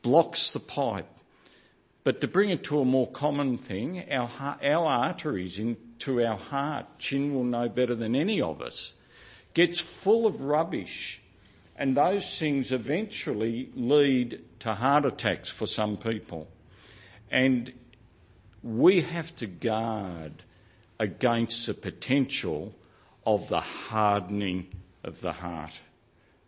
blocks 0.02 0.50
the 0.50 0.61
pipe. 0.61 1.08
But 2.02 2.20
to 2.22 2.28
bring 2.28 2.50
it 2.50 2.64
to 2.64 2.80
a 2.80 2.85
more 2.85 3.06
common 3.08 3.56
thing, 3.56 4.04
our, 4.12 4.28
our 4.40 4.87
arteries 4.87 5.61
into 5.61 6.26
our 6.26 6.37
heart, 6.37 6.98
Chin 6.98 7.32
will 7.32 7.44
know 7.44 7.68
better 7.68 7.94
than 7.94 8.16
any 8.16 8.42
of 8.42 8.61
us, 8.61 8.94
gets 9.54 9.78
full 9.78 10.26
of 10.26 10.40
rubbish. 10.40 11.21
And 11.83 11.97
those 11.97 12.38
things 12.38 12.71
eventually 12.71 13.68
lead 13.75 14.40
to 14.61 14.73
heart 14.73 15.05
attacks 15.05 15.49
for 15.49 15.66
some 15.66 15.97
people. 15.97 16.47
And 17.29 17.73
we 18.62 19.01
have 19.01 19.35
to 19.37 19.49
guard 19.49 20.45
against 21.01 21.66
the 21.66 21.75
potential 21.75 22.73
of 23.27 23.49
the 23.49 23.59
hardening 23.59 24.68
of 25.03 25.21
the 25.23 25.33
heart 25.33 25.81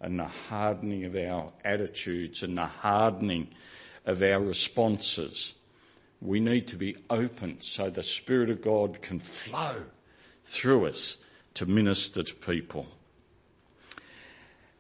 and 0.00 0.20
the 0.20 0.30
hardening 0.48 1.04
of 1.04 1.16
our 1.16 1.52
attitudes 1.64 2.44
and 2.44 2.56
the 2.56 2.66
hardening 2.66 3.48
of 4.06 4.22
our 4.22 4.38
responses. 4.38 5.56
We 6.20 6.38
need 6.38 6.68
to 6.68 6.76
be 6.76 6.94
open 7.10 7.60
so 7.60 7.90
the 7.90 8.04
Spirit 8.04 8.50
of 8.50 8.62
God 8.62 9.02
can 9.02 9.18
flow 9.18 9.82
through 10.44 10.86
us 10.86 11.18
to 11.54 11.66
minister 11.66 12.22
to 12.22 12.34
people. 12.36 12.86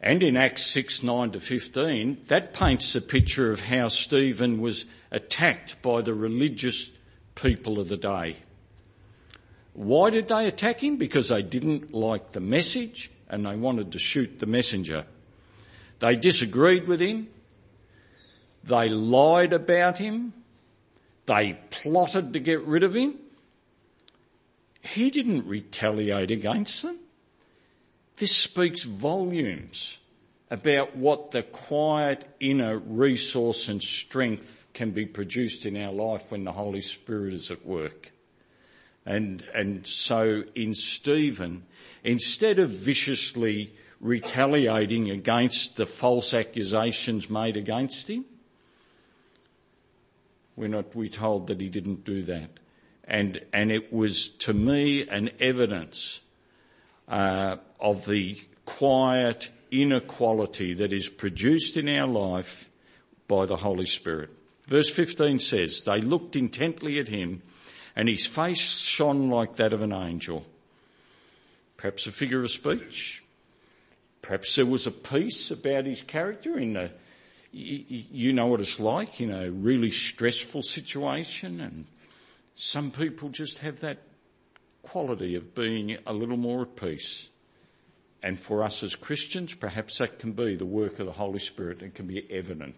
And 0.04 0.22
in 0.22 0.36
Acts 0.36 0.66
6, 0.66 1.02
9 1.02 1.30
to 1.30 1.40
15, 1.40 2.24
that 2.26 2.52
paints 2.52 2.94
a 2.94 3.00
picture 3.00 3.50
of 3.50 3.60
how 3.60 3.88
Stephen 3.88 4.60
was 4.60 4.84
attacked 5.10 5.80
by 5.80 6.02
the 6.02 6.12
religious 6.12 6.90
people 7.34 7.80
of 7.80 7.88
the 7.88 7.96
day. 7.96 8.36
Why 9.72 10.10
did 10.10 10.28
they 10.28 10.46
attack 10.46 10.82
him? 10.82 10.98
Because 10.98 11.30
they 11.30 11.40
didn't 11.40 11.94
like 11.94 12.32
the 12.32 12.40
message 12.40 13.10
and 13.30 13.46
they 13.46 13.56
wanted 13.56 13.92
to 13.92 13.98
shoot 13.98 14.38
the 14.38 14.44
messenger. 14.44 15.06
They 16.00 16.16
disagreed 16.16 16.86
with 16.86 17.00
him. 17.00 17.28
They 18.62 18.90
lied 18.90 19.54
about 19.54 19.96
him. 19.96 20.34
They 21.24 21.58
plotted 21.70 22.34
to 22.34 22.40
get 22.40 22.60
rid 22.60 22.82
of 22.82 22.94
him. 22.94 23.14
He 24.82 25.08
didn't 25.08 25.46
retaliate 25.46 26.30
against 26.30 26.82
them. 26.82 26.98
This 28.16 28.36
speaks 28.36 28.84
volumes 28.84 29.98
about 30.50 30.94
what 30.96 31.32
the 31.32 31.42
quiet 31.42 32.24
inner 32.38 32.78
resource 32.78 33.68
and 33.68 33.82
strength 33.82 34.68
can 34.72 34.90
be 34.90 35.04
produced 35.04 35.66
in 35.66 35.76
our 35.76 35.92
life 35.92 36.30
when 36.30 36.44
the 36.44 36.52
Holy 36.52 36.80
Spirit 36.80 37.34
is 37.34 37.50
at 37.50 37.66
work. 37.66 38.12
And, 39.04 39.42
and 39.54 39.86
so 39.86 40.44
in 40.54 40.74
Stephen, 40.74 41.64
instead 42.04 42.58
of 42.58 42.70
viciously 42.70 43.74
retaliating 44.00 45.10
against 45.10 45.76
the 45.76 45.86
false 45.86 46.32
accusations 46.34 47.28
made 47.28 47.56
against 47.56 48.08
him, 48.08 48.24
we're 50.56 50.68
not, 50.68 50.94
we 50.94 51.08
told 51.08 51.48
that 51.48 51.60
he 51.60 51.68
didn't 51.68 52.04
do 52.04 52.22
that. 52.22 52.50
And, 53.06 53.40
and 53.52 53.72
it 53.72 53.92
was 53.92 54.28
to 54.28 54.52
me 54.52 55.06
an 55.08 55.30
evidence 55.40 56.20
uh, 57.08 57.56
of 57.84 58.06
the 58.06 58.40
quiet 58.64 59.50
inequality 59.70 60.72
that 60.72 60.90
is 60.90 61.06
produced 61.06 61.76
in 61.76 61.86
our 61.86 62.06
life 62.06 62.70
by 63.28 63.44
the 63.44 63.58
Holy 63.58 63.84
Spirit. 63.84 64.30
Verse 64.64 64.88
15 64.88 65.38
says, 65.38 65.82
they 65.84 66.00
looked 66.00 66.34
intently 66.34 66.98
at 66.98 67.08
him 67.08 67.42
and 67.94 68.08
his 68.08 68.24
face 68.24 68.80
shone 68.80 69.28
like 69.28 69.56
that 69.56 69.74
of 69.74 69.82
an 69.82 69.92
angel. 69.92 70.46
Perhaps 71.76 72.06
a 72.06 72.12
figure 72.12 72.42
of 72.42 72.50
speech. 72.50 73.22
Perhaps 74.22 74.56
there 74.56 74.64
was 74.64 74.86
a 74.86 74.90
piece 74.90 75.50
about 75.50 75.84
his 75.84 76.02
character 76.02 76.56
in 76.56 76.72
the, 76.72 76.90
you 77.52 78.32
know 78.32 78.46
what 78.46 78.60
it's 78.60 78.80
like 78.80 79.20
in 79.20 79.30
a 79.30 79.50
really 79.50 79.90
stressful 79.90 80.62
situation 80.62 81.60
and 81.60 81.84
some 82.54 82.90
people 82.90 83.28
just 83.28 83.58
have 83.58 83.80
that 83.80 83.98
quality 84.82 85.34
of 85.34 85.54
being 85.54 85.98
a 86.06 86.14
little 86.14 86.38
more 86.38 86.62
at 86.62 86.76
peace. 86.76 87.28
And 88.24 88.40
for 88.40 88.62
us 88.62 88.82
as 88.82 88.94
Christians, 88.94 89.52
perhaps 89.52 89.98
that 89.98 90.18
can 90.18 90.32
be 90.32 90.56
the 90.56 90.64
work 90.64 90.98
of 90.98 91.04
the 91.04 91.12
Holy 91.12 91.38
Spirit 91.38 91.82
and 91.82 91.92
can 91.92 92.06
be 92.06 92.26
evident. 92.32 92.74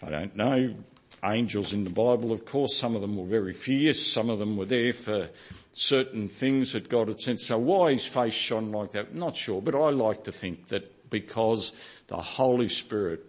I 0.00 0.10
don't 0.10 0.36
know. 0.36 0.76
Angels 1.24 1.72
in 1.72 1.82
the 1.82 1.90
Bible, 1.90 2.30
of 2.30 2.44
course, 2.44 2.78
some 2.78 2.94
of 2.94 3.00
them 3.00 3.16
were 3.16 3.26
very 3.26 3.52
fierce, 3.52 4.00
some 4.00 4.30
of 4.30 4.38
them 4.38 4.56
were 4.56 4.64
there 4.64 4.92
for 4.92 5.28
certain 5.72 6.28
things 6.28 6.72
that 6.74 6.88
God 6.88 7.08
had 7.08 7.18
sent. 7.18 7.40
So 7.40 7.58
why 7.58 7.94
his 7.94 8.06
face 8.06 8.32
shone 8.32 8.70
like 8.70 8.92
that? 8.92 9.12
Not 9.12 9.34
sure, 9.34 9.60
but 9.60 9.74
I 9.74 9.90
like 9.90 10.22
to 10.24 10.32
think 10.32 10.68
that 10.68 11.10
because 11.10 11.72
the 12.06 12.16
Holy 12.18 12.68
Spirit 12.68 13.26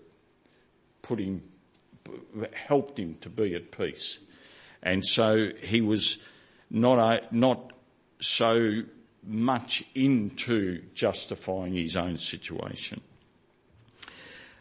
put 1.02 1.18
him, 1.18 1.42
helped 2.54 3.00
him 3.00 3.16
to 3.22 3.30
be 3.32 3.56
at 3.56 3.72
peace. 3.72 4.20
And 4.84 5.04
so 5.04 5.50
he 5.64 5.82
was 5.82 6.20
not, 6.70 7.34
not 7.34 7.74
so 8.20 8.84
much 9.26 9.84
into 9.96 10.82
justifying 10.94 11.74
his 11.74 11.96
own 11.96 12.18
situation. 12.18 13.02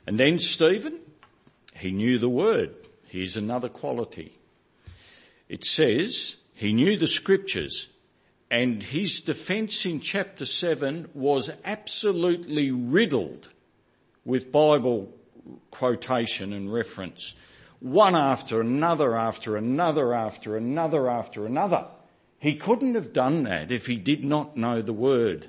And 0.07 0.19
then 0.19 0.39
Stephen, 0.39 0.99
he 1.75 1.91
knew 1.91 2.19
the 2.19 2.29
word. 2.29 2.75
Here's 3.07 3.37
another 3.37 3.69
quality. 3.69 4.33
It 5.49 5.65
says 5.65 6.37
he 6.55 6.73
knew 6.73 6.97
the 6.97 7.07
scriptures 7.07 7.89
and 8.53 8.83
his 8.83 9.23
defense 9.23 9.87
in 9.87 10.01
chapter 10.01 10.45
7 10.45 11.09
was 11.15 11.51
absolutely 11.65 12.71
riddled 12.71 13.49
with 14.27 14.53
Bible 14.53 15.11
quotation 15.71 16.53
and 16.53 16.71
reference. 16.71 17.35
One 17.81 18.15
after 18.15 18.61
another, 18.61 19.17
after 19.17 19.57
another, 19.57 20.13
after 20.13 20.59
another, 20.59 21.09
after 21.09 21.47
another. 21.47 21.87
He 22.43 22.57
couldn't 22.57 22.97
have 22.97 23.13
done 23.13 23.45
that 23.45 23.71
if 23.71 23.87
he 23.87 23.95
did 23.95 24.25
not 24.25 24.57
know 24.57 24.83
the 24.83 24.93
word. 24.93 25.49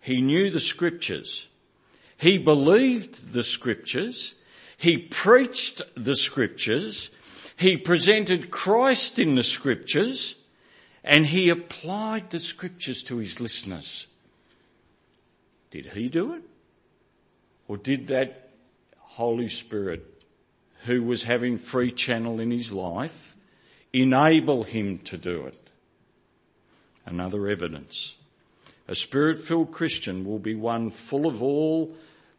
He 0.00 0.22
knew 0.22 0.48
the 0.48 0.58
scriptures. 0.58 1.48
He 2.16 2.38
believed 2.38 3.34
the 3.34 3.42
scriptures. 3.42 4.34
He 4.78 4.96
preached 4.96 5.82
the 5.94 6.16
scriptures. 6.16 7.10
He 7.58 7.76
presented 7.76 8.50
Christ 8.50 9.18
in 9.18 9.34
the 9.34 9.42
scriptures 9.42 10.42
and 11.04 11.26
he 11.26 11.50
applied 11.50 12.30
the 12.30 12.40
scriptures 12.40 13.02
to 13.02 13.18
his 13.18 13.38
listeners. 13.38 14.06
Did 15.68 15.84
he 15.84 16.08
do 16.08 16.32
it? 16.32 16.42
Or 17.68 17.76
did 17.76 18.06
that 18.06 18.48
Holy 18.96 19.50
Spirit 19.50 20.08
who 20.86 21.02
was 21.02 21.24
having 21.24 21.58
free 21.58 21.90
channel 21.90 22.40
in 22.40 22.50
his 22.50 22.72
life 22.72 23.36
enable 23.92 24.64
him 24.64 24.96
to 25.00 25.18
do 25.18 25.44
it? 25.44 25.61
Another 27.06 27.48
evidence. 27.48 28.16
A 28.88 28.94
spirit-filled 28.94 29.72
Christian 29.72 30.24
will 30.24 30.38
be 30.38 30.54
one 30.54 30.90
full 30.90 31.26
of 31.26 31.42
all 31.42 31.94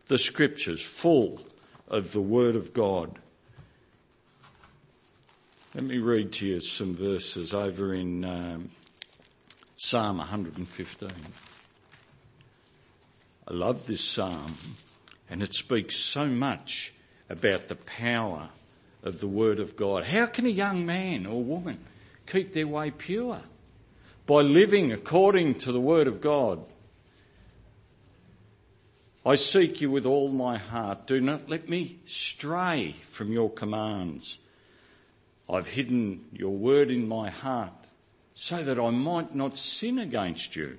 the 0.08 0.18
scriptures, 0.18 0.82
full 0.82 1.42
of 1.88 2.12
the 2.12 2.22
word 2.22 2.56
of 2.56 2.74
God. 2.74 3.20
Let 5.76 5.86
me 5.86 5.98
read 5.98 6.32
to 6.34 6.46
you 6.46 6.60
some 6.60 6.94
verses 6.94 7.54
over 7.54 7.94
in 7.94 8.24
um, 8.26 8.70
Psalm 9.78 10.18
115. 10.18 11.10
I 13.48 13.54
love 13.54 13.88
this 13.88 14.04
psalm 14.04 14.54
and 15.30 15.42
it 15.42 15.54
speaks 15.54 15.96
so 15.96 16.28
much 16.28 16.94
about 17.30 17.68
the 17.68 17.76
power 17.76 18.50
of 19.04 19.20
the 19.20 19.28
word 19.28 19.60
of 19.60 19.76
God. 19.76 20.06
How 20.06 20.28
can 20.28 20.46
a 20.46 20.50
young 20.50 20.86
man 20.86 21.26
or 21.26 21.44
woman 21.44 21.80
keep 22.28 22.52
their 22.52 22.68
way 22.68 22.92
pure? 22.92 23.42
By 24.26 24.42
living 24.42 24.92
according 24.92 25.56
to 25.56 25.72
the 25.72 25.82
word 25.82 26.08
of 26.08 26.22
God. 26.22 26.64
I 29.26 29.36
seek 29.36 29.82
you 29.82 29.90
with 29.90 30.06
all 30.06 30.30
my 30.30 30.58
heart. 30.58 31.08
Do 31.08 31.22
not 31.22 31.50
let 31.50 31.70
me 31.70 32.00
stray 32.06 32.96
from 33.10 33.32
your 33.32 33.50
commands. 33.50 34.40
I've 35.50 35.68
hidden 35.68 36.26
your 36.32 36.56
word 36.56 36.92
in 36.92 37.08
my 37.08 37.30
heart 37.30 37.72
so 38.34 38.64
that 38.64 38.80
I 38.80 38.90
might 38.90 39.36
not 39.36 39.58
sin 39.58 40.00
against 40.00 40.56
you. 40.56 40.78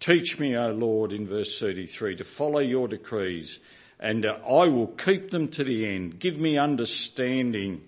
Teach 0.00 0.38
me, 0.38 0.56
O 0.56 0.70
Lord, 0.72 1.12
in 1.12 1.26
verse 1.26 1.58
33, 1.58 2.16
to 2.16 2.24
follow 2.24 2.60
your 2.60 2.88
decrees 2.88 3.58
and 4.00 4.24
I 4.24 4.68
will 4.68 4.86
keep 4.86 5.30
them 5.30 5.48
to 5.48 5.64
the 5.64 5.86
end. 5.86 6.20
Give 6.20 6.38
me 6.38 6.56
understanding 6.56 7.82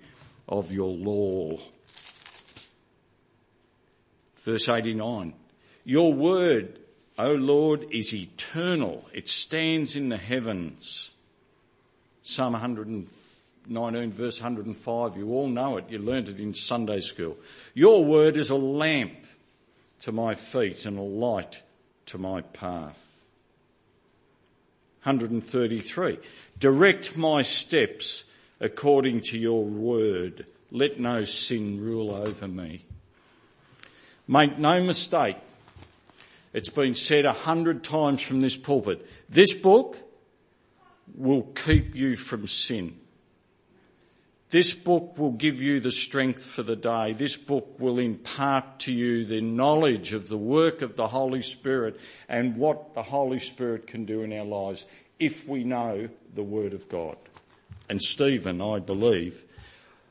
of 0.49 0.73
your 0.73 0.93
law. 0.93 1.59
Verse 4.44 4.68
89. 4.68 5.35
Your 5.85 6.12
word, 6.12 6.79
O 7.18 7.33
Lord, 7.33 7.87
is 7.90 8.14
eternal. 8.14 9.09
It 9.12 9.29
stands 9.29 9.96
in 9.96 10.09
the 10.09 10.16
heavens. 10.16 11.12
Psalm 12.22 12.53
119 12.53 14.12
verse 14.12 14.40
105. 14.40 15.16
You 15.16 15.33
all 15.33 15.48
know 15.48 15.76
it. 15.76 15.90
You 15.90 15.98
learnt 15.98 16.29
it 16.29 16.40
in 16.40 16.55
Sunday 16.55 17.00
school. 17.00 17.37
Your 17.74 18.05
word 18.05 18.37
is 18.37 18.50
a 18.50 18.57
lamp 18.57 19.12
to 20.00 20.12
my 20.12 20.35
feet 20.35 20.87
and 20.87 20.98
a 20.98 21.03
light 21.03 21.62
to 22.07 22.18
my 22.18 22.40
path. 22.40 23.26
133. 25.03 26.18
Direct 26.59 27.16
my 27.16 27.42
steps 27.42 28.24
according 28.61 29.20
to 29.22 29.38
your 29.38 29.64
word. 29.64 30.46
Let 30.70 31.00
no 31.00 31.24
sin 31.24 31.81
rule 31.81 32.12
over 32.12 32.46
me. 32.46 32.85
Make 34.31 34.59
no 34.59 34.81
mistake. 34.81 35.38
It's 36.53 36.69
been 36.69 36.95
said 36.95 37.25
a 37.25 37.33
hundred 37.33 37.83
times 37.83 38.23
from 38.23 38.40
this 38.40 38.57
pulpit. 38.57 39.05
This 39.29 39.55
book 39.55 39.99
will 41.16 41.43
keep 41.43 41.97
you 41.97 42.14
from 42.14 42.47
sin. 42.47 42.97
This 44.51 44.73
book 44.73 45.19
will 45.19 45.33
give 45.33 45.61
you 45.61 45.81
the 45.81 45.90
strength 45.90 46.47
for 46.47 46.62
the 46.62 46.77
day. 46.77 47.12
This 47.12 47.37
book 47.37 47.81
will 47.81 47.99
impart 47.99 48.79
to 48.81 48.93
you 48.93 49.25
the 49.25 49.40
knowledge 49.40 50.12
of 50.12 50.29
the 50.29 50.38
work 50.38 50.81
of 50.81 50.95
the 50.95 51.09
Holy 51.09 51.43
Spirit 51.43 51.99
and 52.29 52.57
what 52.57 52.95
the 52.95 53.03
Holy 53.03 53.40
Spirit 53.40 53.88
can 53.88 54.05
do 54.05 54.23
in 54.23 54.33
our 54.33 54.45
lives 54.45 54.87
if 55.19 55.49
we 55.49 55.64
know 55.64 56.09
the 56.37 56.45
Word 56.45 56.73
of 56.73 56.88
God. 56.88 57.16
And 57.88 58.01
Stephen, 58.01 58.62
I 58.62 58.79
believe, 58.79 59.45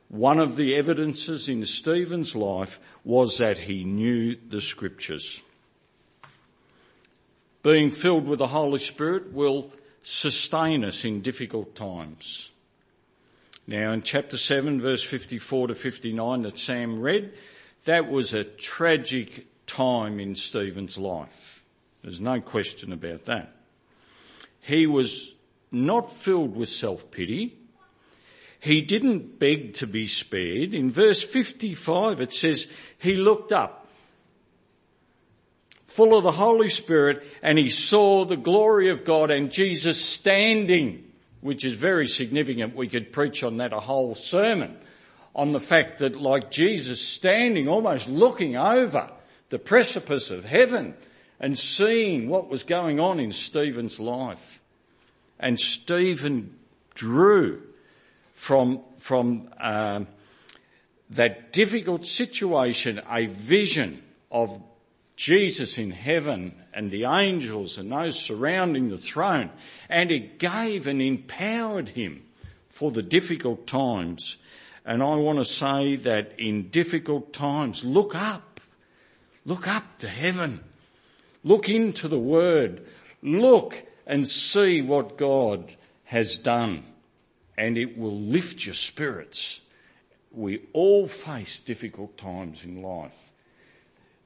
one 0.10 0.40
of 0.40 0.56
the 0.56 0.76
evidences 0.76 1.48
in 1.48 1.66
Stephen's 1.66 2.36
life 2.36 2.80
was 3.04 3.38
that 3.38 3.60
he 3.60 3.84
knew 3.84 4.36
the 4.50 4.60
scriptures. 4.60 5.42
Being 7.62 7.92
filled 7.92 8.26
with 8.28 8.40
the 8.40 8.48
Holy 8.48 8.80
Spirit 8.80 9.32
will 9.32 9.72
sustain 10.02 10.84
us 10.84 11.06
in 11.06 11.22
difficult 11.22 11.76
times. 11.76 12.52
Now 13.68 13.92
in 13.92 14.02
chapter 14.02 14.36
7 14.36 14.82
verse 14.82 15.04
54 15.04 15.68
to 15.68 15.76
59 15.76 16.42
that 16.42 16.58
Sam 16.58 17.00
read, 17.00 17.32
that 17.86 18.10
was 18.10 18.34
a 18.34 18.44
tragic 18.44 19.46
time 19.68 20.20
in 20.20 20.34
Stephen's 20.34 20.98
life. 20.98 21.64
There's 22.02 22.20
no 22.20 22.42
question 22.42 22.92
about 22.94 23.26
that. 23.26 23.54
He 24.62 24.88
was 24.88 25.36
not 25.72 26.12
filled 26.12 26.56
with 26.56 26.70
self-pity. 26.70 27.59
He 28.60 28.82
didn't 28.82 29.40
beg 29.40 29.74
to 29.76 29.88
be 29.88 30.08
spared. 30.08 30.74
In 30.74 30.92
verse 30.92 31.22
55 31.22 32.20
it 32.20 32.34
says, 32.34 32.72
he 32.98 33.16
looked 33.16 33.52
up, 33.52 33.88
full 35.86 36.18
of 36.18 36.24
the 36.24 36.34
Holy 36.34 36.70
Spirit, 36.70 37.24
and 37.42 37.58
he 37.58 37.70
saw 37.70 38.26
the 38.26 38.38
glory 38.38 38.90
of 38.90 39.06
God 39.06 39.32
and 39.32 39.52
Jesus 39.52 40.04
standing, 40.04 41.10
which 41.42 41.64
is 41.64 41.74
very 41.74 42.08
significant. 42.08 42.76
We 42.76 42.90
could 42.90 43.14
preach 43.14 43.44
on 43.44 43.58
that 43.58 43.74
a 43.74 43.80
whole 43.80 44.14
sermon 44.14 44.78
on 45.34 45.54
the 45.54 45.60
fact 45.60 46.00
that 46.00 46.20
like 46.20 46.52
Jesus 46.52 47.02
standing, 47.02 47.70
almost 47.70 48.10
looking 48.10 48.58
over 48.58 49.10
the 49.50 49.60
precipice 49.60 50.32
of 50.32 50.44
heaven 50.44 50.96
and 51.40 51.58
seeing 51.58 52.28
what 52.28 52.50
was 52.50 52.64
going 52.64 53.00
on 53.00 53.20
in 53.20 53.32
Stephen's 53.32 54.00
life. 54.00 54.62
And 55.40 55.58
Stephen 55.58 56.58
drew 56.94 57.64
from, 58.40 58.80
from 58.96 59.50
um, 59.60 60.08
that 61.10 61.52
difficult 61.52 62.06
situation 62.06 63.02
a 63.12 63.26
vision 63.26 64.02
of 64.32 64.64
Jesus 65.18 65.78
in 65.78 65.92
heaven 65.92 66.56
and 66.74 66.90
the 66.90 67.04
angels 67.04 67.78
and 67.78 67.92
those 67.92 68.18
surrounding 68.18 68.88
the 68.88 68.98
throne. 68.98 69.50
And 69.90 70.10
it 70.10 70.40
gave 70.40 70.88
and 70.88 71.02
empowered 71.02 71.90
him 71.90 72.24
for 72.70 72.92
the 72.92 73.04
difficult 73.04 73.68
times. 73.68 74.38
And 74.86 75.04
I 75.04 75.18
want 75.18 75.40
to 75.40 75.46
say 75.46 75.98
that 75.98 76.36
in 76.38 76.70
difficult 76.70 77.34
times, 77.34 77.84
look 77.84 78.16
up. 78.16 78.62
Look 79.46 79.68
up 79.68 79.98
to 79.98 80.08
heaven. 80.08 80.62
Look 81.44 81.68
into 81.68 82.08
the 82.08 82.18
word. 82.18 82.88
Look 83.22 83.86
and 84.08 84.26
see 84.26 84.82
what 84.82 85.18
God 85.18 85.76
has 86.06 86.38
done. 86.38 86.86
And 87.60 87.78
it 87.78 87.98
will 87.98 88.18
lift 88.18 88.66
your 88.66 88.74
spirits. 88.74 89.60
We 90.32 90.62
all 90.72 91.08
face 91.08 91.60
difficult 91.60 92.18
times 92.18 92.64
in 92.64 92.82
life 92.82 93.30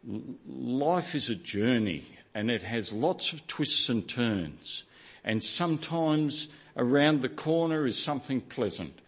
life 0.03 1.15
is 1.15 1.29
a 1.29 1.35
journey 1.35 2.03
and 2.33 2.49
it 2.51 2.63
has 2.63 2.91
lots 2.91 3.33
of 3.33 3.45
twists 3.47 3.89
and 3.89 4.07
turns. 4.07 4.83
And 5.23 5.41
sometimes 5.41 6.49
around 6.75 7.21
the 7.21 7.29
corner 7.29 7.85
is 7.85 8.01
something 8.01 8.41
pleasant. 8.41 8.99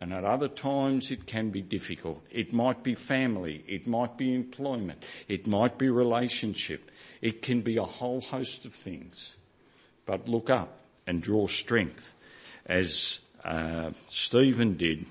And 0.00 0.12
at 0.12 0.24
other 0.24 0.48
times 0.48 1.10
it 1.10 1.26
can 1.26 1.50
be 1.50 1.62
difficult. 1.62 2.22
It 2.30 2.52
might 2.52 2.82
be 2.82 2.94
family. 2.94 3.64
It 3.68 3.86
might 3.86 4.18
be 4.18 4.34
employment. 4.34 5.04
It 5.28 5.46
might 5.46 5.78
be 5.78 5.88
relationship. 5.88 6.90
It 7.20 7.40
can 7.40 7.60
be 7.60 7.76
a 7.76 7.84
whole 7.84 8.20
host 8.20 8.64
of 8.64 8.74
things. 8.74 9.36
But 10.04 10.28
look 10.28 10.50
up 10.50 10.80
and 11.06 11.22
draw 11.22 11.46
strength 11.46 12.16
as 12.66 13.20
uh, 13.44 13.90
Stephen 14.08 14.76
did 14.76 15.06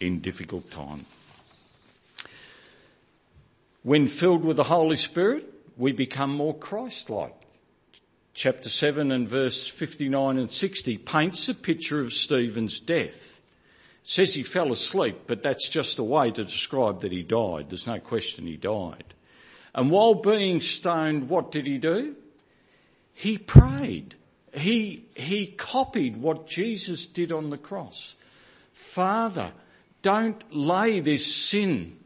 in 0.00 0.20
difficult 0.20 0.70
time. 0.70 1.04
When 3.82 4.06
filled 4.06 4.44
with 4.44 4.56
the 4.56 4.64
Holy 4.64 4.96
Spirit, 4.96 5.44
we 5.76 5.92
become 5.92 6.30
more 6.34 6.54
Christ-like. 6.54 7.34
Chapter 8.34 8.68
7 8.68 9.10
and 9.12 9.28
verse 9.28 9.68
59 9.68 10.36
and 10.36 10.50
60 10.50 10.98
paints 10.98 11.48
a 11.48 11.54
picture 11.54 12.00
of 12.00 12.12
Stephen's 12.12 12.80
death. 12.80 13.40
It 14.02 14.08
says 14.08 14.34
he 14.34 14.42
fell 14.42 14.72
asleep, 14.72 15.20
but 15.26 15.42
that's 15.42 15.68
just 15.68 15.98
a 15.98 16.04
way 16.04 16.30
to 16.32 16.44
describe 16.44 17.00
that 17.00 17.12
he 17.12 17.22
died. 17.22 17.70
There's 17.70 17.86
no 17.86 17.98
question 17.98 18.46
he 18.46 18.56
died. 18.56 19.14
And 19.74 19.90
while 19.90 20.14
being 20.14 20.60
stoned, 20.60 21.28
what 21.28 21.50
did 21.50 21.66
he 21.66 21.78
do? 21.78 22.16
He 23.14 23.38
prayed. 23.38 24.14
He, 24.56 25.04
he 25.14 25.48
copied 25.48 26.16
what 26.16 26.46
Jesus 26.46 27.06
did 27.06 27.30
on 27.30 27.50
the 27.50 27.58
cross. 27.58 28.16
Father, 28.72 29.52
don't 30.00 30.42
lay 30.54 31.00
this 31.00 31.34
sin 31.34 31.98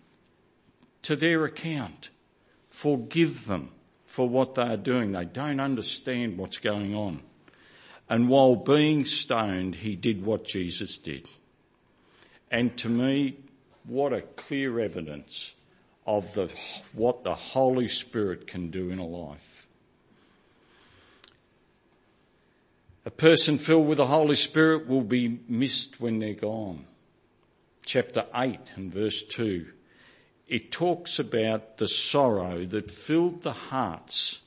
to 1.03 1.15
their 1.15 1.45
account. 1.45 2.11
Forgive 2.71 3.47
them 3.47 3.71
for 4.05 4.29
what 4.29 4.57
they 4.57 4.63
are 4.63 4.77
doing. 4.77 5.13
They 5.13 5.25
don't 5.25 5.61
understand 5.61 6.39
what's 6.39 6.59
going 6.59 6.95
on. 6.95 7.21
And 8.09 8.29
while 8.29 8.57
being 8.57 9.05
stoned, 9.05 9.77
he 9.77 9.95
did 9.95 10.27
what 10.27 10.45
Jesus 10.45 10.99
did. 10.99 11.29
And 12.51 12.77
to 12.79 12.89
me, 12.89 13.37
what 13.85 14.13
a 14.13 14.23
clear 14.23 14.81
evidence 14.81 15.55
of 16.05 16.35
the, 16.35 16.51
what 16.93 17.23
the 17.23 17.35
Holy 17.35 17.87
Spirit 17.87 18.49
can 18.49 18.71
do 18.71 18.91
in 18.91 18.99
a 18.99 19.07
life. 19.07 19.60
A 23.11 23.13
person 23.13 23.59
filled 23.59 23.89
with 23.89 23.99
the 23.99 24.07
Holy 24.07 24.37
Spirit 24.37 24.87
will 24.87 25.03
be 25.03 25.41
missed 25.49 26.01
when 26.01 26.21
they're 26.21 26.33
gone. 26.33 26.85
Chapter 27.85 28.25
8 28.33 28.75
and 28.77 28.95
verse 28.95 29.25
2 29.25 29.67
it 30.47 30.71
talks 30.71 31.19
about 31.19 31.79
the 31.79 31.89
sorrow 31.89 32.65
that 32.67 32.89
filled 32.89 33.43
the 33.43 33.53
hearts 33.53 34.43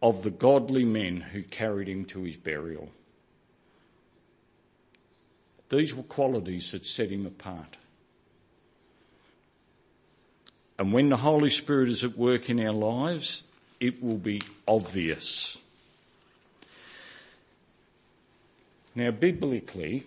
of 0.00 0.22
the 0.22 0.30
godly 0.30 0.86
men 0.86 1.20
who 1.20 1.42
carried 1.42 1.86
him 1.88 2.06
to 2.06 2.22
his 2.22 2.36
burial. 2.36 2.88
These 5.68 5.94
were 5.94 6.04
qualities 6.04 6.72
that 6.72 6.86
set 6.86 7.10
him 7.10 7.26
apart. 7.26 7.76
And 10.78 10.94
when 10.94 11.10
the 11.10 11.18
Holy 11.18 11.50
Spirit 11.50 11.90
is 11.90 12.04
at 12.04 12.16
work 12.16 12.48
in 12.48 12.58
our 12.58 12.72
lives, 12.72 13.44
it 13.80 14.02
will 14.02 14.16
be 14.16 14.40
obvious. 14.66 15.58
Now, 18.98 19.12
biblically, 19.12 20.06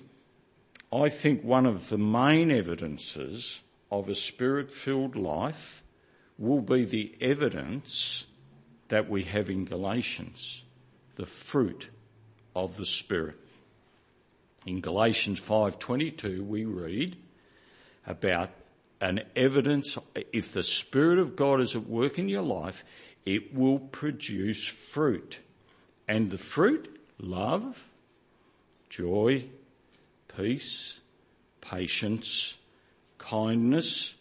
I 0.91 1.07
think 1.07 1.45
one 1.45 1.65
of 1.65 1.87
the 1.87 1.97
main 1.97 2.51
evidences 2.51 3.61
of 3.89 4.09
a 4.09 4.15
spirit 4.15 4.69
filled 4.69 5.15
life 5.15 5.81
will 6.37 6.59
be 6.59 6.83
the 6.83 7.15
evidence 7.21 8.27
that 8.89 9.07
we 9.07 9.23
have 9.23 9.49
in 9.49 9.63
Galatians, 9.63 10.65
the 11.15 11.25
fruit 11.25 11.89
of 12.53 12.75
the 12.75 12.85
spirit. 12.85 13.37
In 14.65 14.81
Galatians 14.81 15.39
5:22 15.39 16.45
we 16.45 16.65
read 16.65 17.15
about 18.05 18.49
an 18.99 19.21
evidence 19.37 19.97
if 20.33 20.51
the 20.51 20.63
spirit 20.63 21.17
of 21.17 21.37
God 21.37 21.61
is 21.61 21.77
at 21.77 21.87
work 21.87 22.19
in 22.19 22.27
your 22.27 22.43
life 22.43 22.83
it 23.25 23.53
will 23.53 23.79
produce 23.79 24.65
fruit 24.65 25.39
and 26.09 26.29
the 26.29 26.37
fruit 26.37 26.93
love 27.17 27.87
joy 28.91 29.43
peace 30.35 30.99
patience 31.61 32.57
kindness, 33.21 34.15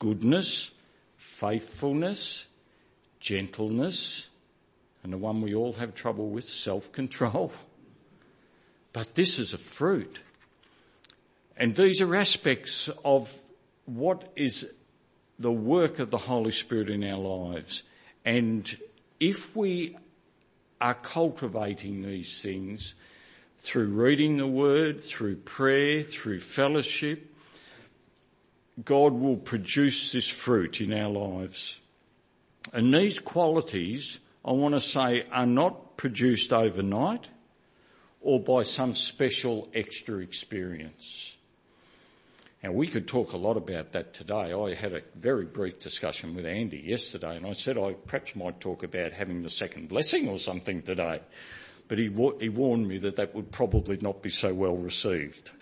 goodness, 0.00 0.72
faithfulness, 1.16 2.48
gentleness, 3.20 4.28
and 5.02 5.12
the 5.12 5.16
one 5.16 5.40
we 5.40 5.54
all 5.54 5.72
have 5.74 5.94
trouble 5.94 6.28
with, 6.28 6.44
self-control. 6.44 7.52
But 8.92 9.14
this 9.14 9.38
is 9.38 9.52
a 9.52 9.58
fruit. 9.58 10.22
And 11.54 11.76
these 11.76 12.00
are 12.00 12.16
aspects 12.16 12.88
of 13.04 13.30
what 13.84 14.32
is 14.36 14.66
the 15.38 15.52
work 15.52 15.98
of 15.98 16.10
the 16.10 16.16
Holy 16.16 16.50
Spirit 16.50 16.88
in 16.88 17.04
our 17.04 17.18
lives. 17.18 17.82
And 18.24 18.74
if 19.20 19.54
we 19.54 19.98
are 20.80 20.94
cultivating 20.94 22.02
these 22.02 22.40
things 22.40 22.94
through 23.58 23.88
reading 23.88 24.36
the 24.36 24.46
Word, 24.46 25.02
through 25.02 25.36
prayer, 25.36 26.02
through 26.02 26.40
fellowship, 26.40 27.32
God 28.84 29.14
will 29.14 29.36
produce 29.36 30.12
this 30.12 30.28
fruit 30.28 30.80
in 30.80 30.92
our 30.92 31.10
lives. 31.10 31.80
And 32.72 32.92
these 32.92 33.18
qualities, 33.18 34.20
I 34.44 34.52
want 34.52 34.74
to 34.74 34.80
say, 34.80 35.24
are 35.32 35.46
not 35.46 35.96
produced 35.96 36.52
overnight 36.52 37.28
or 38.20 38.40
by 38.40 38.64
some 38.64 38.94
special 38.94 39.68
extra 39.72 40.18
experience. 40.18 41.36
Now 42.62 42.72
we 42.72 42.88
could 42.88 43.06
talk 43.06 43.32
a 43.32 43.36
lot 43.36 43.56
about 43.56 43.92
that 43.92 44.12
today. 44.12 44.52
I 44.52 44.74
had 44.74 44.92
a 44.92 45.02
very 45.14 45.46
brief 45.46 45.78
discussion 45.78 46.34
with 46.34 46.44
Andy 46.44 46.78
yesterday 46.78 47.36
and 47.36 47.46
I 47.46 47.52
said 47.52 47.78
I 47.78 47.92
perhaps 47.92 48.34
might 48.34 48.60
talk 48.60 48.82
about 48.82 49.12
having 49.12 49.42
the 49.42 49.50
second 49.50 49.88
blessing 49.88 50.28
or 50.28 50.38
something 50.38 50.82
today. 50.82 51.20
But 51.88 51.98
he, 51.98 52.10
he 52.40 52.48
warned 52.48 52.88
me 52.88 52.98
that 52.98 53.16
that 53.16 53.34
would 53.34 53.52
probably 53.52 53.96
not 54.00 54.22
be 54.22 54.30
so 54.30 54.52
well 54.52 54.76
received. 54.76 55.52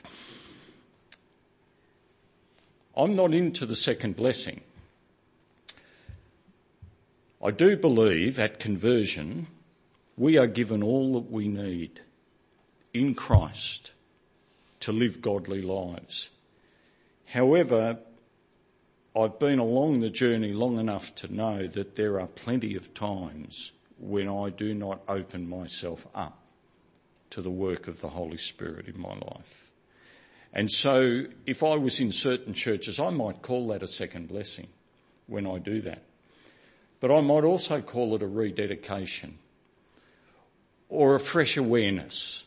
I'm 2.96 3.16
not 3.16 3.34
into 3.34 3.66
the 3.66 3.76
second 3.76 4.16
blessing. 4.16 4.60
I 7.42 7.50
do 7.50 7.76
believe 7.76 8.38
at 8.38 8.58
conversion 8.58 9.48
we 10.16 10.38
are 10.38 10.46
given 10.46 10.82
all 10.82 11.20
that 11.20 11.30
we 11.30 11.48
need 11.48 12.00
in 12.94 13.14
Christ 13.14 13.92
to 14.80 14.92
live 14.92 15.20
godly 15.20 15.60
lives. 15.60 16.30
However, 17.26 17.98
I've 19.16 19.38
been 19.38 19.58
along 19.58 20.00
the 20.00 20.10
journey 20.10 20.52
long 20.52 20.78
enough 20.78 21.14
to 21.16 21.32
know 21.32 21.66
that 21.66 21.96
there 21.96 22.20
are 22.20 22.28
plenty 22.28 22.76
of 22.76 22.94
times 22.94 23.72
when 23.98 24.28
I 24.28 24.50
do 24.50 24.74
not 24.74 25.02
open 25.08 25.48
myself 25.48 26.06
up 26.14 26.38
to 27.30 27.42
the 27.42 27.50
work 27.50 27.88
of 27.88 28.00
the 28.00 28.08
Holy 28.08 28.36
Spirit 28.36 28.88
in 28.88 29.00
my 29.00 29.14
life. 29.14 29.72
And 30.52 30.70
so 30.70 31.24
if 31.46 31.62
I 31.62 31.76
was 31.76 31.98
in 31.98 32.12
certain 32.12 32.54
churches, 32.54 33.00
I 33.00 33.10
might 33.10 33.42
call 33.42 33.68
that 33.68 33.82
a 33.82 33.88
second 33.88 34.28
blessing 34.28 34.68
when 35.26 35.46
I 35.46 35.58
do 35.58 35.80
that. 35.80 36.02
But 37.00 37.10
I 37.10 37.20
might 37.20 37.44
also 37.44 37.80
call 37.80 38.14
it 38.14 38.22
a 38.22 38.26
rededication 38.26 39.38
or 40.88 41.14
a 41.14 41.20
fresh 41.20 41.56
awareness. 41.56 42.44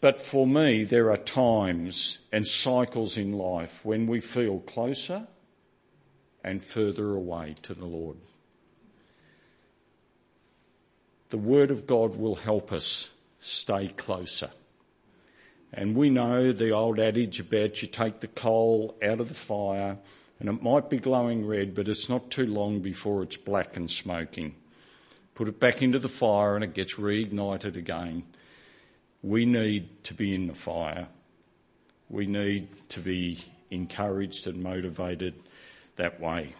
But 0.00 0.20
for 0.20 0.46
me, 0.46 0.84
there 0.84 1.10
are 1.10 1.16
times 1.16 2.18
and 2.32 2.46
cycles 2.46 3.16
in 3.16 3.32
life 3.32 3.84
when 3.84 4.06
we 4.06 4.20
feel 4.20 4.60
closer 4.60 5.26
and 6.42 6.62
further 6.62 7.12
away 7.12 7.54
to 7.62 7.74
the 7.74 7.86
Lord. 7.86 8.16
The 11.34 11.38
Word 11.38 11.72
of 11.72 11.88
God 11.88 12.14
will 12.14 12.36
help 12.36 12.70
us 12.70 13.10
stay 13.40 13.88
closer. 13.88 14.50
And 15.72 15.96
we 15.96 16.08
know 16.08 16.52
the 16.52 16.70
old 16.70 17.00
adage 17.00 17.40
about 17.40 17.82
you 17.82 17.88
take 17.88 18.20
the 18.20 18.28
coal 18.28 18.96
out 19.02 19.18
of 19.18 19.30
the 19.30 19.34
fire 19.34 19.98
and 20.38 20.48
it 20.48 20.62
might 20.62 20.88
be 20.88 20.98
glowing 20.98 21.44
red, 21.44 21.74
but 21.74 21.88
it's 21.88 22.08
not 22.08 22.30
too 22.30 22.46
long 22.46 22.82
before 22.82 23.24
it's 23.24 23.36
black 23.36 23.76
and 23.76 23.90
smoking. 23.90 24.54
Put 25.34 25.48
it 25.48 25.58
back 25.58 25.82
into 25.82 25.98
the 25.98 26.08
fire 26.08 26.54
and 26.54 26.62
it 26.62 26.72
gets 26.72 26.94
reignited 26.94 27.74
again. 27.74 28.26
We 29.20 29.44
need 29.44 30.04
to 30.04 30.14
be 30.14 30.36
in 30.36 30.46
the 30.46 30.54
fire. 30.54 31.08
We 32.08 32.26
need 32.26 32.68
to 32.90 33.00
be 33.00 33.40
encouraged 33.72 34.46
and 34.46 34.62
motivated 34.62 35.34
that 35.96 36.20
way. 36.20 36.54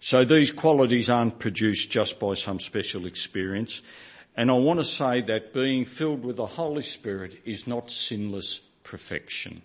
So 0.00 0.24
these 0.24 0.52
qualities 0.52 1.10
aren't 1.10 1.38
produced 1.38 1.90
just 1.90 2.20
by 2.20 2.34
some 2.34 2.60
special 2.60 3.06
experience. 3.06 3.82
And 4.36 4.50
I 4.50 4.54
want 4.54 4.78
to 4.78 4.84
say 4.84 5.22
that 5.22 5.52
being 5.52 5.84
filled 5.84 6.24
with 6.24 6.36
the 6.36 6.46
Holy 6.46 6.82
Spirit 6.82 7.40
is 7.44 7.66
not 7.66 7.90
sinless 7.90 8.58
perfection. 8.84 9.62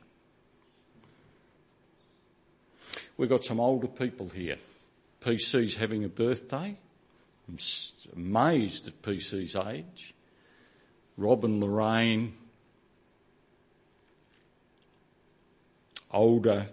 We've 3.18 3.30
got 3.30 3.44
some 3.44 3.60
older 3.60 3.88
people 3.88 4.30
here. 4.30 4.56
PC's 5.22 5.76
having 5.76 6.04
a 6.04 6.10
birthday. 6.10 6.78
I'm 7.48 7.58
amazed 8.16 8.88
at 8.88 9.02
PC's 9.02 9.56
age. 9.56 10.14
Rob 11.18 11.44
and 11.46 11.60
Lorraine, 11.60 12.34
older, 16.10 16.68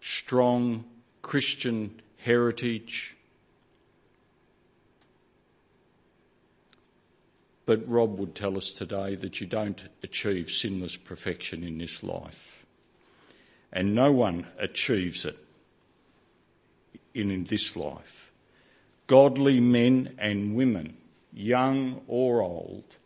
strong 0.00 0.84
Christian 1.22 2.00
heritage. 2.18 3.16
But 7.64 7.88
Rob 7.88 8.18
would 8.18 8.34
tell 8.34 8.56
us 8.56 8.66
today 8.68 9.14
that 9.14 9.40
you 9.40 9.46
don't 9.46 9.82
achieve 10.02 10.50
sinless 10.50 10.96
perfection 10.96 11.62
in 11.62 11.78
this 11.78 12.02
life. 12.02 12.66
And 13.72 13.94
no 13.94 14.12
one 14.12 14.46
achieves 14.58 15.24
it 15.24 15.38
in, 17.14 17.44
this 17.44 17.76
life. 17.76 18.32
Godly 19.06 19.60
men 19.60 20.14
and 20.18 20.54
women, 20.54 20.96
young 21.32 22.02
or 22.06 22.42
old, 22.42 22.96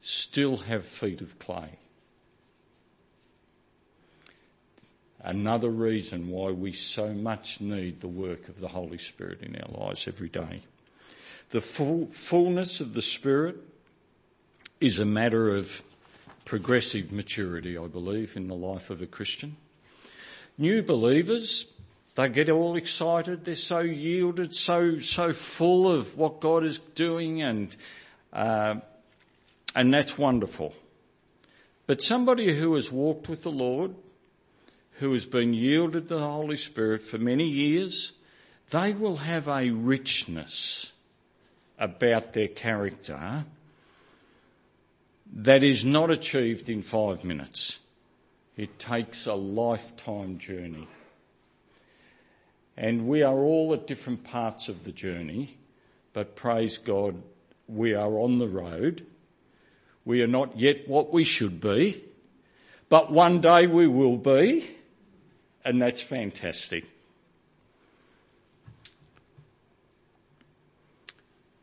still 0.00 0.58
have 0.58 0.84
feet 0.84 1.20
of 1.20 1.38
clay. 1.38 1.78
Another 5.20 5.68
reason 5.68 6.28
why 6.28 6.50
we 6.50 6.72
so 6.72 7.12
much 7.12 7.60
need 7.60 8.00
the 8.00 8.08
work 8.08 8.48
of 8.48 8.60
the 8.60 8.68
Holy 8.68 8.98
Spirit 8.98 9.42
in 9.42 9.56
our 9.56 9.86
lives 9.86 10.06
every 10.06 10.28
day. 10.28 10.62
The 11.50 11.60
full, 11.60 12.06
fullness 12.06 12.80
of 12.80 12.94
the 12.94 13.02
Spirit 13.02 13.56
is 14.80 15.00
a 15.00 15.04
matter 15.04 15.56
of 15.56 15.82
progressive 16.44 17.10
maturity, 17.10 17.76
I 17.76 17.88
believe, 17.88 18.36
in 18.36 18.46
the 18.46 18.54
life 18.54 18.90
of 18.90 19.02
a 19.02 19.06
Christian. 19.06 19.56
New 20.56 20.82
believers, 20.82 21.66
they 22.14 22.28
get 22.28 22.48
all 22.48 22.76
excited, 22.76 23.44
they're 23.44 23.56
so 23.56 23.80
yielded, 23.80 24.54
so, 24.54 24.98
so 24.98 25.32
full 25.32 25.90
of 25.90 26.16
what 26.16 26.40
God 26.40 26.64
is 26.64 26.78
doing 26.78 27.42
and, 27.42 27.76
uh, 28.32 28.76
and 29.74 29.92
that's 29.92 30.16
wonderful. 30.16 30.74
But 31.86 32.02
somebody 32.02 32.54
who 32.54 32.74
has 32.74 32.92
walked 32.92 33.28
with 33.28 33.42
the 33.42 33.50
Lord, 33.50 33.94
who 34.98 35.12
has 35.12 35.26
been 35.26 35.54
yielded 35.54 36.08
to 36.08 36.16
the 36.16 36.20
Holy 36.20 36.56
Spirit 36.56 37.02
for 37.02 37.18
many 37.18 37.46
years, 37.46 38.12
they 38.70 38.92
will 38.92 39.16
have 39.16 39.46
a 39.46 39.70
richness 39.70 40.92
about 41.78 42.32
their 42.32 42.48
character 42.48 43.44
that 45.32 45.62
is 45.62 45.84
not 45.84 46.10
achieved 46.10 46.68
in 46.68 46.82
five 46.82 47.22
minutes. 47.22 47.78
It 48.56 48.78
takes 48.78 49.26
a 49.26 49.34
lifetime 49.34 50.38
journey. 50.38 50.88
And 52.76 53.06
we 53.06 53.22
are 53.22 53.36
all 53.36 53.72
at 53.74 53.86
different 53.86 54.24
parts 54.24 54.68
of 54.68 54.84
the 54.84 54.92
journey, 54.92 55.56
but 56.12 56.34
praise 56.34 56.78
God, 56.78 57.22
we 57.68 57.94
are 57.94 58.18
on 58.18 58.36
the 58.36 58.48
road. 58.48 59.06
We 60.04 60.22
are 60.22 60.28
not 60.28 60.58
yet 60.58 60.88
what 60.88 61.12
we 61.12 61.22
should 61.22 61.60
be, 61.60 62.02
but 62.88 63.12
one 63.12 63.40
day 63.40 63.68
we 63.68 63.86
will 63.86 64.16
be 64.16 64.68
and 65.68 65.82
that's 65.82 66.00
fantastic. 66.00 66.86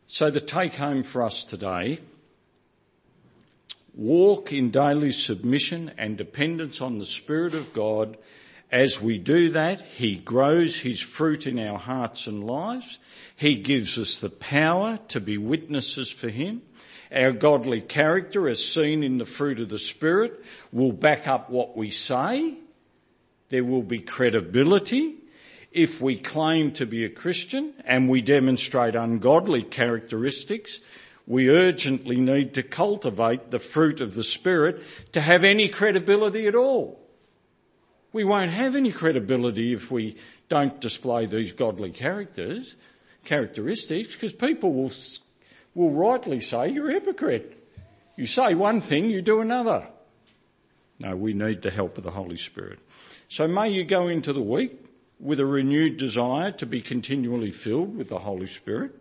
So 0.06 0.30
the 0.30 0.40
take 0.40 0.76
home 0.76 1.02
for 1.02 1.24
us 1.24 1.42
today, 1.42 1.98
walk 3.94 4.52
in 4.52 4.70
daily 4.70 5.10
submission 5.10 5.90
and 5.98 6.16
dependence 6.16 6.80
on 6.80 7.00
the 7.00 7.04
Spirit 7.04 7.54
of 7.54 7.74
God. 7.74 8.16
As 8.70 9.02
we 9.02 9.18
do 9.18 9.50
that, 9.50 9.82
He 9.82 10.14
grows 10.14 10.78
His 10.78 11.00
fruit 11.00 11.44
in 11.44 11.58
our 11.58 11.78
hearts 11.78 12.28
and 12.28 12.46
lives. 12.46 13.00
He 13.34 13.56
gives 13.56 13.98
us 13.98 14.20
the 14.20 14.30
power 14.30 15.00
to 15.08 15.20
be 15.20 15.36
witnesses 15.36 16.12
for 16.12 16.28
Him. 16.28 16.62
Our 17.12 17.32
godly 17.32 17.80
character 17.80 18.48
as 18.48 18.64
seen 18.64 19.02
in 19.02 19.18
the 19.18 19.26
fruit 19.26 19.58
of 19.58 19.68
the 19.68 19.80
Spirit 19.80 20.44
will 20.70 20.92
back 20.92 21.26
up 21.26 21.50
what 21.50 21.76
we 21.76 21.90
say 21.90 22.56
there 23.48 23.64
will 23.64 23.82
be 23.82 24.00
credibility 24.00 25.16
if 25.72 26.00
we 26.00 26.16
claim 26.16 26.72
to 26.72 26.86
be 26.86 27.04
a 27.04 27.10
Christian 27.10 27.74
and 27.84 28.08
we 28.08 28.22
demonstrate 28.22 28.94
ungodly 28.94 29.62
characteristics. 29.62 30.80
We 31.26 31.50
urgently 31.50 32.16
need 32.16 32.54
to 32.54 32.62
cultivate 32.62 33.50
the 33.50 33.58
fruit 33.58 34.00
of 34.00 34.14
the 34.14 34.24
Spirit 34.24 34.82
to 35.12 35.20
have 35.20 35.44
any 35.44 35.68
credibility 35.68 36.46
at 36.46 36.54
all. 36.54 37.00
We 38.12 38.24
won't 38.24 38.50
have 38.50 38.74
any 38.74 38.92
credibility 38.92 39.72
if 39.72 39.90
we 39.90 40.16
don't 40.48 40.80
display 40.80 41.26
these 41.26 41.52
godly 41.52 41.90
characters, 41.90 42.76
characteristics, 43.24 44.14
because 44.14 44.32
people 44.32 44.72
will, 44.72 44.92
will 45.74 45.90
rightly 45.90 46.40
say 46.40 46.70
you're 46.70 46.88
a 46.88 46.94
hypocrite. 46.94 47.52
You 48.16 48.26
say 48.26 48.54
one 48.54 48.80
thing, 48.80 49.10
you 49.10 49.20
do 49.20 49.40
another. 49.40 49.88
No, 51.00 51.14
we 51.14 51.34
need 51.34 51.60
the 51.60 51.70
help 51.70 51.98
of 51.98 52.04
the 52.04 52.10
Holy 52.10 52.38
Spirit. 52.38 52.78
So 53.28 53.48
may 53.48 53.70
you 53.70 53.84
go 53.84 54.08
into 54.08 54.32
the 54.32 54.42
week 54.42 54.72
with 55.18 55.40
a 55.40 55.46
renewed 55.46 55.96
desire 55.96 56.52
to 56.52 56.66
be 56.66 56.80
continually 56.80 57.50
filled 57.50 57.96
with 57.96 58.08
the 58.08 58.20
Holy 58.20 58.46
Spirit. 58.46 58.92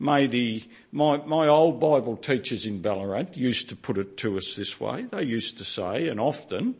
May 0.00 0.26
the, 0.26 0.62
my, 0.92 1.18
my 1.18 1.48
old 1.48 1.80
Bible 1.80 2.16
teachers 2.16 2.66
in 2.66 2.80
Ballarat 2.80 3.34
used 3.34 3.68
to 3.68 3.76
put 3.76 3.98
it 3.98 4.16
to 4.18 4.36
us 4.36 4.54
this 4.54 4.80
way. 4.80 5.02
They 5.02 5.24
used 5.24 5.58
to 5.58 5.64
say, 5.64 6.08
and 6.08 6.20
often, 6.20 6.76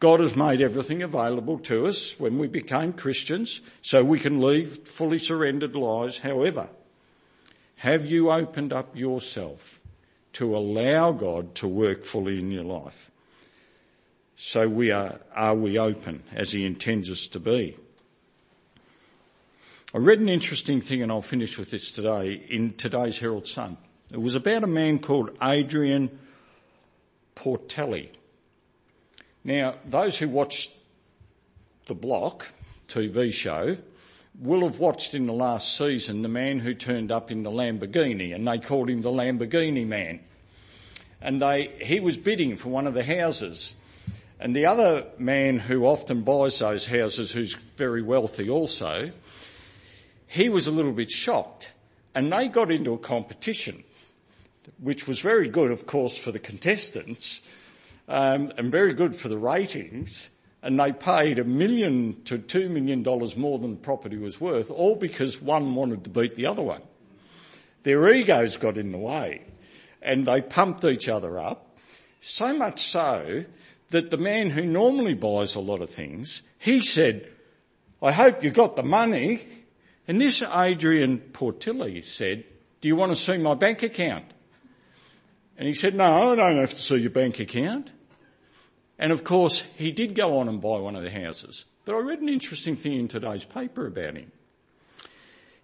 God 0.00 0.20
has 0.20 0.36
made 0.36 0.60
everything 0.60 1.02
available 1.02 1.58
to 1.60 1.86
us 1.86 2.18
when 2.18 2.38
we 2.38 2.46
became 2.46 2.92
Christians 2.92 3.60
so 3.82 4.04
we 4.04 4.20
can 4.20 4.40
live 4.40 4.86
fully 4.86 5.18
surrendered 5.18 5.74
lives. 5.74 6.20
However, 6.20 6.68
have 7.76 8.06
you 8.06 8.30
opened 8.30 8.72
up 8.72 8.96
yourself 8.96 9.80
to 10.34 10.56
allow 10.56 11.12
God 11.12 11.54
to 11.56 11.68
work 11.68 12.04
fully 12.04 12.38
in 12.38 12.50
your 12.50 12.64
life? 12.64 13.10
So 14.40 14.68
we 14.68 14.92
are, 14.92 15.18
are 15.34 15.56
we 15.56 15.80
open 15.80 16.22
as 16.32 16.52
he 16.52 16.64
intends 16.64 17.10
us 17.10 17.26
to 17.28 17.40
be? 17.40 17.76
I 19.92 19.98
read 19.98 20.20
an 20.20 20.28
interesting 20.28 20.80
thing 20.80 21.02
and 21.02 21.10
I'll 21.10 21.22
finish 21.22 21.58
with 21.58 21.72
this 21.72 21.90
today 21.90 22.34
in 22.48 22.70
today's 22.74 23.18
Herald 23.18 23.48
Sun. 23.48 23.76
It 24.12 24.20
was 24.20 24.36
about 24.36 24.62
a 24.62 24.68
man 24.68 25.00
called 25.00 25.36
Adrian 25.42 26.20
Portelli. 27.34 28.10
Now, 29.42 29.74
those 29.84 30.16
who 30.16 30.28
watched 30.28 30.70
the 31.86 31.96
Block 31.96 32.46
TV 32.86 33.32
show 33.32 33.76
will 34.38 34.60
have 34.60 34.78
watched 34.78 35.14
in 35.14 35.26
the 35.26 35.32
last 35.32 35.76
season 35.76 36.22
the 36.22 36.28
man 36.28 36.60
who 36.60 36.74
turned 36.74 37.10
up 37.10 37.32
in 37.32 37.42
the 37.42 37.50
Lamborghini 37.50 38.32
and 38.36 38.46
they 38.46 38.58
called 38.58 38.88
him 38.88 39.02
the 39.02 39.10
Lamborghini 39.10 39.84
man. 39.84 40.20
And 41.20 41.42
they, 41.42 41.72
he 41.82 41.98
was 41.98 42.16
bidding 42.16 42.56
for 42.56 42.68
one 42.68 42.86
of 42.86 42.94
the 42.94 43.02
houses 43.02 43.74
and 44.40 44.54
the 44.54 44.66
other 44.66 45.06
man 45.18 45.58
who 45.58 45.84
often 45.84 46.22
buys 46.22 46.60
those 46.60 46.86
houses, 46.86 47.32
who's 47.32 47.54
very 47.54 48.02
wealthy 48.02 48.48
also, 48.48 49.10
he 50.28 50.48
was 50.48 50.66
a 50.66 50.72
little 50.72 50.92
bit 50.92 51.10
shocked. 51.10 51.72
And 52.14 52.32
they 52.32 52.48
got 52.48 52.70
into 52.70 52.92
a 52.92 52.98
competition, 52.98 53.82
which 54.78 55.08
was 55.08 55.20
very 55.20 55.48
good, 55.48 55.70
of 55.70 55.86
course, 55.86 56.16
for 56.16 56.30
the 56.30 56.38
contestants, 56.38 57.40
um, 58.08 58.52
and 58.56 58.70
very 58.70 58.94
good 58.94 59.16
for 59.16 59.28
the 59.28 59.38
ratings. 59.38 60.30
And 60.62 60.78
they 60.78 60.92
paid 60.92 61.38
a 61.38 61.44
million 61.44 62.22
to 62.24 62.38
two 62.38 62.68
million 62.68 63.02
dollars 63.02 63.36
more 63.36 63.58
than 63.58 63.72
the 63.72 63.80
property 63.80 64.16
was 64.16 64.40
worth, 64.40 64.70
all 64.70 64.96
because 64.96 65.40
one 65.40 65.74
wanted 65.74 66.04
to 66.04 66.10
beat 66.10 66.34
the 66.34 66.46
other 66.46 66.62
one. 66.62 66.82
Their 67.84 68.12
egos 68.12 68.56
got 68.56 68.76
in 68.76 68.92
the 68.92 68.98
way, 68.98 69.42
and 70.02 70.26
they 70.26 70.40
pumped 70.40 70.84
each 70.84 71.08
other 71.08 71.38
up. 71.38 71.76
So 72.20 72.52
much 72.52 72.82
so 72.82 73.44
that 73.90 74.10
the 74.10 74.16
man 74.16 74.50
who 74.50 74.62
normally 74.62 75.14
buys 75.14 75.54
a 75.54 75.60
lot 75.60 75.80
of 75.80 75.90
things, 75.90 76.42
he 76.58 76.82
said, 76.82 77.28
I 78.02 78.12
hope 78.12 78.44
you 78.44 78.50
got 78.50 78.76
the 78.76 78.82
money. 78.82 79.46
And 80.06 80.20
this 80.20 80.42
Adrian 80.42 81.18
Portelli 81.32 82.02
said, 82.02 82.44
do 82.80 82.88
you 82.88 82.96
want 82.96 83.12
to 83.12 83.16
see 83.16 83.38
my 83.38 83.54
bank 83.54 83.82
account? 83.82 84.26
And 85.56 85.66
he 85.66 85.74
said, 85.74 85.94
no, 85.94 86.32
I 86.32 86.36
don't 86.36 86.56
have 86.56 86.70
to 86.70 86.76
see 86.76 86.96
your 86.96 87.10
bank 87.10 87.40
account. 87.40 87.90
And 88.98 89.12
of 89.12 89.24
course, 89.24 89.60
he 89.76 89.92
did 89.92 90.14
go 90.14 90.38
on 90.38 90.48
and 90.48 90.60
buy 90.60 90.78
one 90.78 90.96
of 90.96 91.02
the 91.02 91.10
houses. 91.10 91.64
But 91.84 91.94
I 91.94 92.00
read 92.00 92.20
an 92.20 92.28
interesting 92.28 92.76
thing 92.76 92.92
in 92.92 93.08
today's 93.08 93.44
paper 93.44 93.86
about 93.86 94.16
him. 94.16 94.30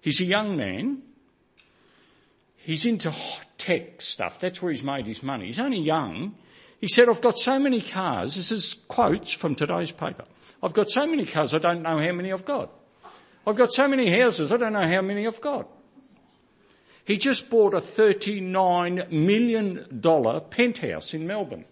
He's 0.01 0.21
a 0.21 0.25
young 0.25 0.57
man. 0.57 1.03
He's 2.57 2.87
into 2.87 3.13
tech 3.59 4.01
stuff. 4.03 4.41
That's 4.41 4.61
where 4.61 4.73
he's 4.73 4.83
made 4.83 5.07
his 5.07 5.23
money. 5.23 5.47
He's 5.47 5.59
only 5.59 5.81
young. 5.81 6.35
He 6.85 6.89
said, 6.89 7.09
I've 7.09 7.23
got 7.23 7.39
so 7.39 7.59
many 7.59 7.81
cars. 7.81 8.35
This 8.35 8.53
is 8.53 8.75
quotes 8.89 9.33
from 9.33 9.55
today's 9.55 9.91
paper. 9.91 10.27
I've 10.63 10.75
got 10.75 10.91
so 10.91 11.07
many 11.07 11.25
cars, 11.25 11.55
I 11.55 11.59
don't 11.59 11.81
know 11.81 11.97
how 11.97 12.13
many 12.13 12.31
I've 12.31 12.45
got. 12.45 12.71
I've 13.47 13.57
got 13.57 13.73
so 13.73 13.89
many 13.89 14.11
houses, 14.21 14.53
I 14.53 14.59
don't 14.59 14.75
know 14.75 14.87
how 14.87 15.01
many 15.01 15.27
I've 15.27 15.41
got. 15.41 15.67
He 17.07 17.17
just 17.17 17.49
bought 17.49 17.73
a 17.73 17.79
$39 17.79 19.11
million 19.11 20.41
penthouse 20.51 21.15
in 21.15 21.27
Melbourne. 21.27 21.65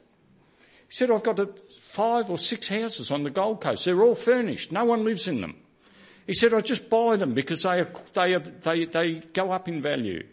He 0.89 0.95
said, 0.95 1.11
I've 1.11 1.23
got 1.23 1.59
five 1.79 2.31
or 2.31 2.39
six 2.39 2.71
houses 2.71 3.11
on 3.11 3.23
the 3.23 3.29
Gold 3.29 3.61
Coast. 3.61 3.85
They're 3.85 4.03
all 4.03 4.15
furnished. 4.15 4.73
No 4.73 4.87
one 4.87 5.05
lives 5.05 5.29
in 5.29 5.43
them. 5.43 5.57
He 6.27 6.33
said, 6.33 6.55
I 6.55 6.63
just 6.63 6.89
buy 6.89 7.17
them 7.17 7.35
because 7.35 7.65
they, 7.65 7.85
they, 8.15 8.39
they, 8.63 8.85
they 8.87 9.15
go 9.35 9.51
up 9.51 9.69
in 9.69 9.83
value. 9.83 10.27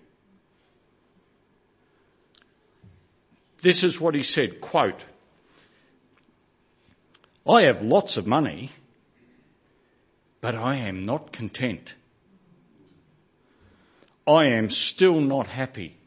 This 3.61 3.83
is 3.83 3.99
what 3.99 4.15
he 4.15 4.23
said, 4.23 4.61
quote, 4.61 5.05
I 7.47 7.63
have 7.63 7.81
lots 7.81 8.15
of 8.15 8.27
money, 8.27 8.71
but 10.39 10.55
I 10.55 10.75
am 10.75 11.03
not 11.03 11.31
content. 11.31 11.95
I 14.27 14.45
am 14.45 14.69
still 14.69 15.19
not 15.19 15.47
happy. 15.47 15.97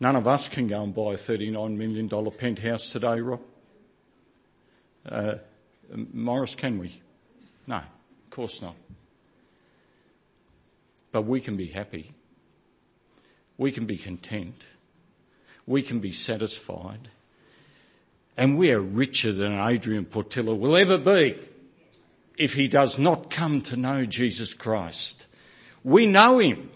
None 0.00 0.16
of 0.16 0.26
us 0.26 0.48
can 0.48 0.66
go 0.66 0.82
and 0.82 0.94
buy 0.94 1.14
a 1.14 1.16
$39 1.16 1.76
million 1.76 2.30
penthouse 2.32 2.92
today, 2.92 3.20
Rob. 3.20 3.40
Uh, 5.08 5.36
Morris, 6.12 6.54
can 6.54 6.78
we? 6.78 7.00
No, 7.66 7.76
of 7.76 8.30
course 8.30 8.60
not. 8.60 8.74
But 11.12 11.22
we 11.22 11.40
can 11.40 11.56
be 11.56 11.68
happy. 11.68 12.12
We 13.56 13.70
can 13.70 13.86
be 13.86 13.96
content. 13.96 14.66
We 15.66 15.82
can 15.82 16.00
be 16.00 16.12
satisfied. 16.12 17.08
And 18.36 18.58
we 18.58 18.72
are 18.72 18.80
richer 18.80 19.32
than 19.32 19.52
Adrian 19.52 20.04
Portillo 20.04 20.54
will 20.54 20.76
ever 20.76 20.98
be 20.98 21.38
if 22.36 22.54
he 22.54 22.68
does 22.68 22.98
not 22.98 23.30
come 23.30 23.60
to 23.62 23.76
know 23.76 24.04
Jesus 24.04 24.54
Christ. 24.54 25.28
We 25.84 26.06
know 26.06 26.38
him. 26.38 26.70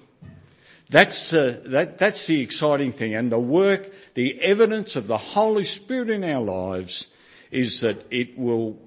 That's, 0.90 1.34
uh, 1.34 1.60
that, 1.66 1.98
that's 1.98 2.26
the 2.26 2.40
exciting 2.40 2.92
thing. 2.92 3.14
And 3.14 3.30
the 3.30 3.38
work, 3.38 3.92
the 4.14 4.40
evidence 4.40 4.96
of 4.96 5.06
the 5.06 5.18
Holy 5.18 5.64
Spirit 5.64 6.10
in 6.10 6.24
our 6.24 6.40
lives 6.40 7.12
is 7.50 7.80
that 7.80 8.06
it 8.10 8.38
will, 8.38 8.78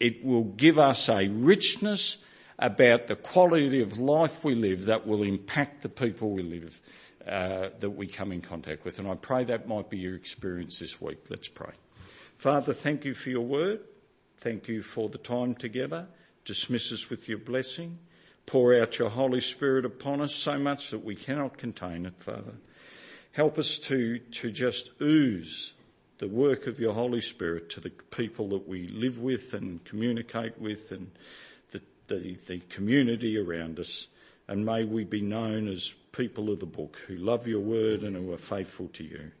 it 0.00 0.24
will 0.24 0.44
give 0.44 0.78
us 0.78 1.08
a 1.08 1.28
richness 1.28 2.18
about 2.58 3.06
the 3.06 3.16
quality 3.16 3.80
of 3.82 3.98
life 3.98 4.42
we 4.42 4.54
live 4.54 4.86
that 4.86 5.06
will 5.06 5.22
impact 5.22 5.82
the 5.82 5.88
people 5.88 6.32
we 6.32 6.42
live, 6.42 6.80
uh, 7.26 7.70
that 7.80 7.90
we 7.90 8.06
come 8.06 8.32
in 8.32 8.40
contact 8.40 8.84
with. 8.84 8.98
And 8.98 9.08
I 9.08 9.14
pray 9.14 9.44
that 9.44 9.66
might 9.66 9.90
be 9.90 9.98
your 9.98 10.14
experience 10.14 10.78
this 10.78 11.00
week. 11.00 11.18
Let's 11.28 11.48
pray. 11.48 11.72
Father, 12.38 12.72
thank 12.72 13.04
you 13.04 13.14
for 13.14 13.30
your 13.30 13.44
word. 13.44 13.80
Thank 14.38 14.68
you 14.68 14.82
for 14.82 15.08
the 15.08 15.18
time 15.18 15.54
together. 15.54 16.06
Dismiss 16.44 16.92
us 16.92 17.10
with 17.10 17.28
your 17.28 17.38
blessing. 17.38 17.98
Pour 18.46 18.80
out 18.80 18.98
your 18.98 19.10
Holy 19.10 19.40
Spirit 19.40 19.84
upon 19.84 20.20
us 20.20 20.34
so 20.34 20.56
much 20.56 20.90
that 20.90 21.04
we 21.04 21.16
cannot 21.16 21.58
contain 21.58 22.06
it, 22.06 22.14
Father. 22.18 22.54
Help 23.32 23.58
us 23.58 23.78
to, 23.78 24.18
to 24.18 24.50
just 24.50 24.90
ooze 25.02 25.74
the 26.18 26.28
work 26.28 26.66
of 26.66 26.78
your 26.78 26.94
Holy 26.94 27.20
Spirit 27.20 27.68
to 27.70 27.80
the 27.80 27.90
people 27.90 28.48
that 28.50 28.68
we 28.68 28.86
live 28.88 29.18
with 29.18 29.52
and 29.52 29.84
communicate 29.84 30.58
with 30.58 30.92
and 30.92 31.10
the, 31.72 31.82
the, 32.06 32.38
the 32.46 32.60
community 32.70 33.36
around 33.36 33.80
us. 33.80 34.06
And 34.48 34.64
may 34.64 34.84
we 34.84 35.04
be 35.04 35.20
known 35.20 35.68
as 35.68 35.94
people 36.12 36.50
of 36.50 36.60
the 36.60 36.66
book 36.66 36.98
who 37.06 37.16
love 37.16 37.46
your 37.46 37.60
word 37.60 38.02
and 38.02 38.16
who 38.16 38.32
are 38.32 38.38
faithful 38.38 38.88
to 38.94 39.04
you. 39.04 39.32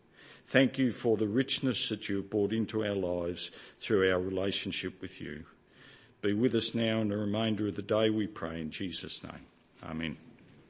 Thank 0.46 0.78
you 0.78 0.92
for 0.92 1.16
the 1.16 1.28
richness 1.28 1.88
that 1.88 2.08
you 2.08 2.16
have 2.16 2.30
brought 2.30 2.52
into 2.52 2.84
our 2.84 2.94
lives 2.94 3.50
through 3.78 4.10
our 4.10 4.20
relationship 4.20 5.00
with 5.00 5.20
you. 5.20 5.44
Be 6.22 6.32
with 6.32 6.54
us 6.54 6.74
now 6.74 7.00
and 7.00 7.10
the 7.10 7.16
remainder 7.16 7.68
of 7.68 7.76
the 7.76 7.82
day, 7.82 8.10
we 8.10 8.26
pray 8.26 8.60
in 8.60 8.70
Jesus' 8.70 9.22
name. 9.22 9.46
Amen. 9.84 10.16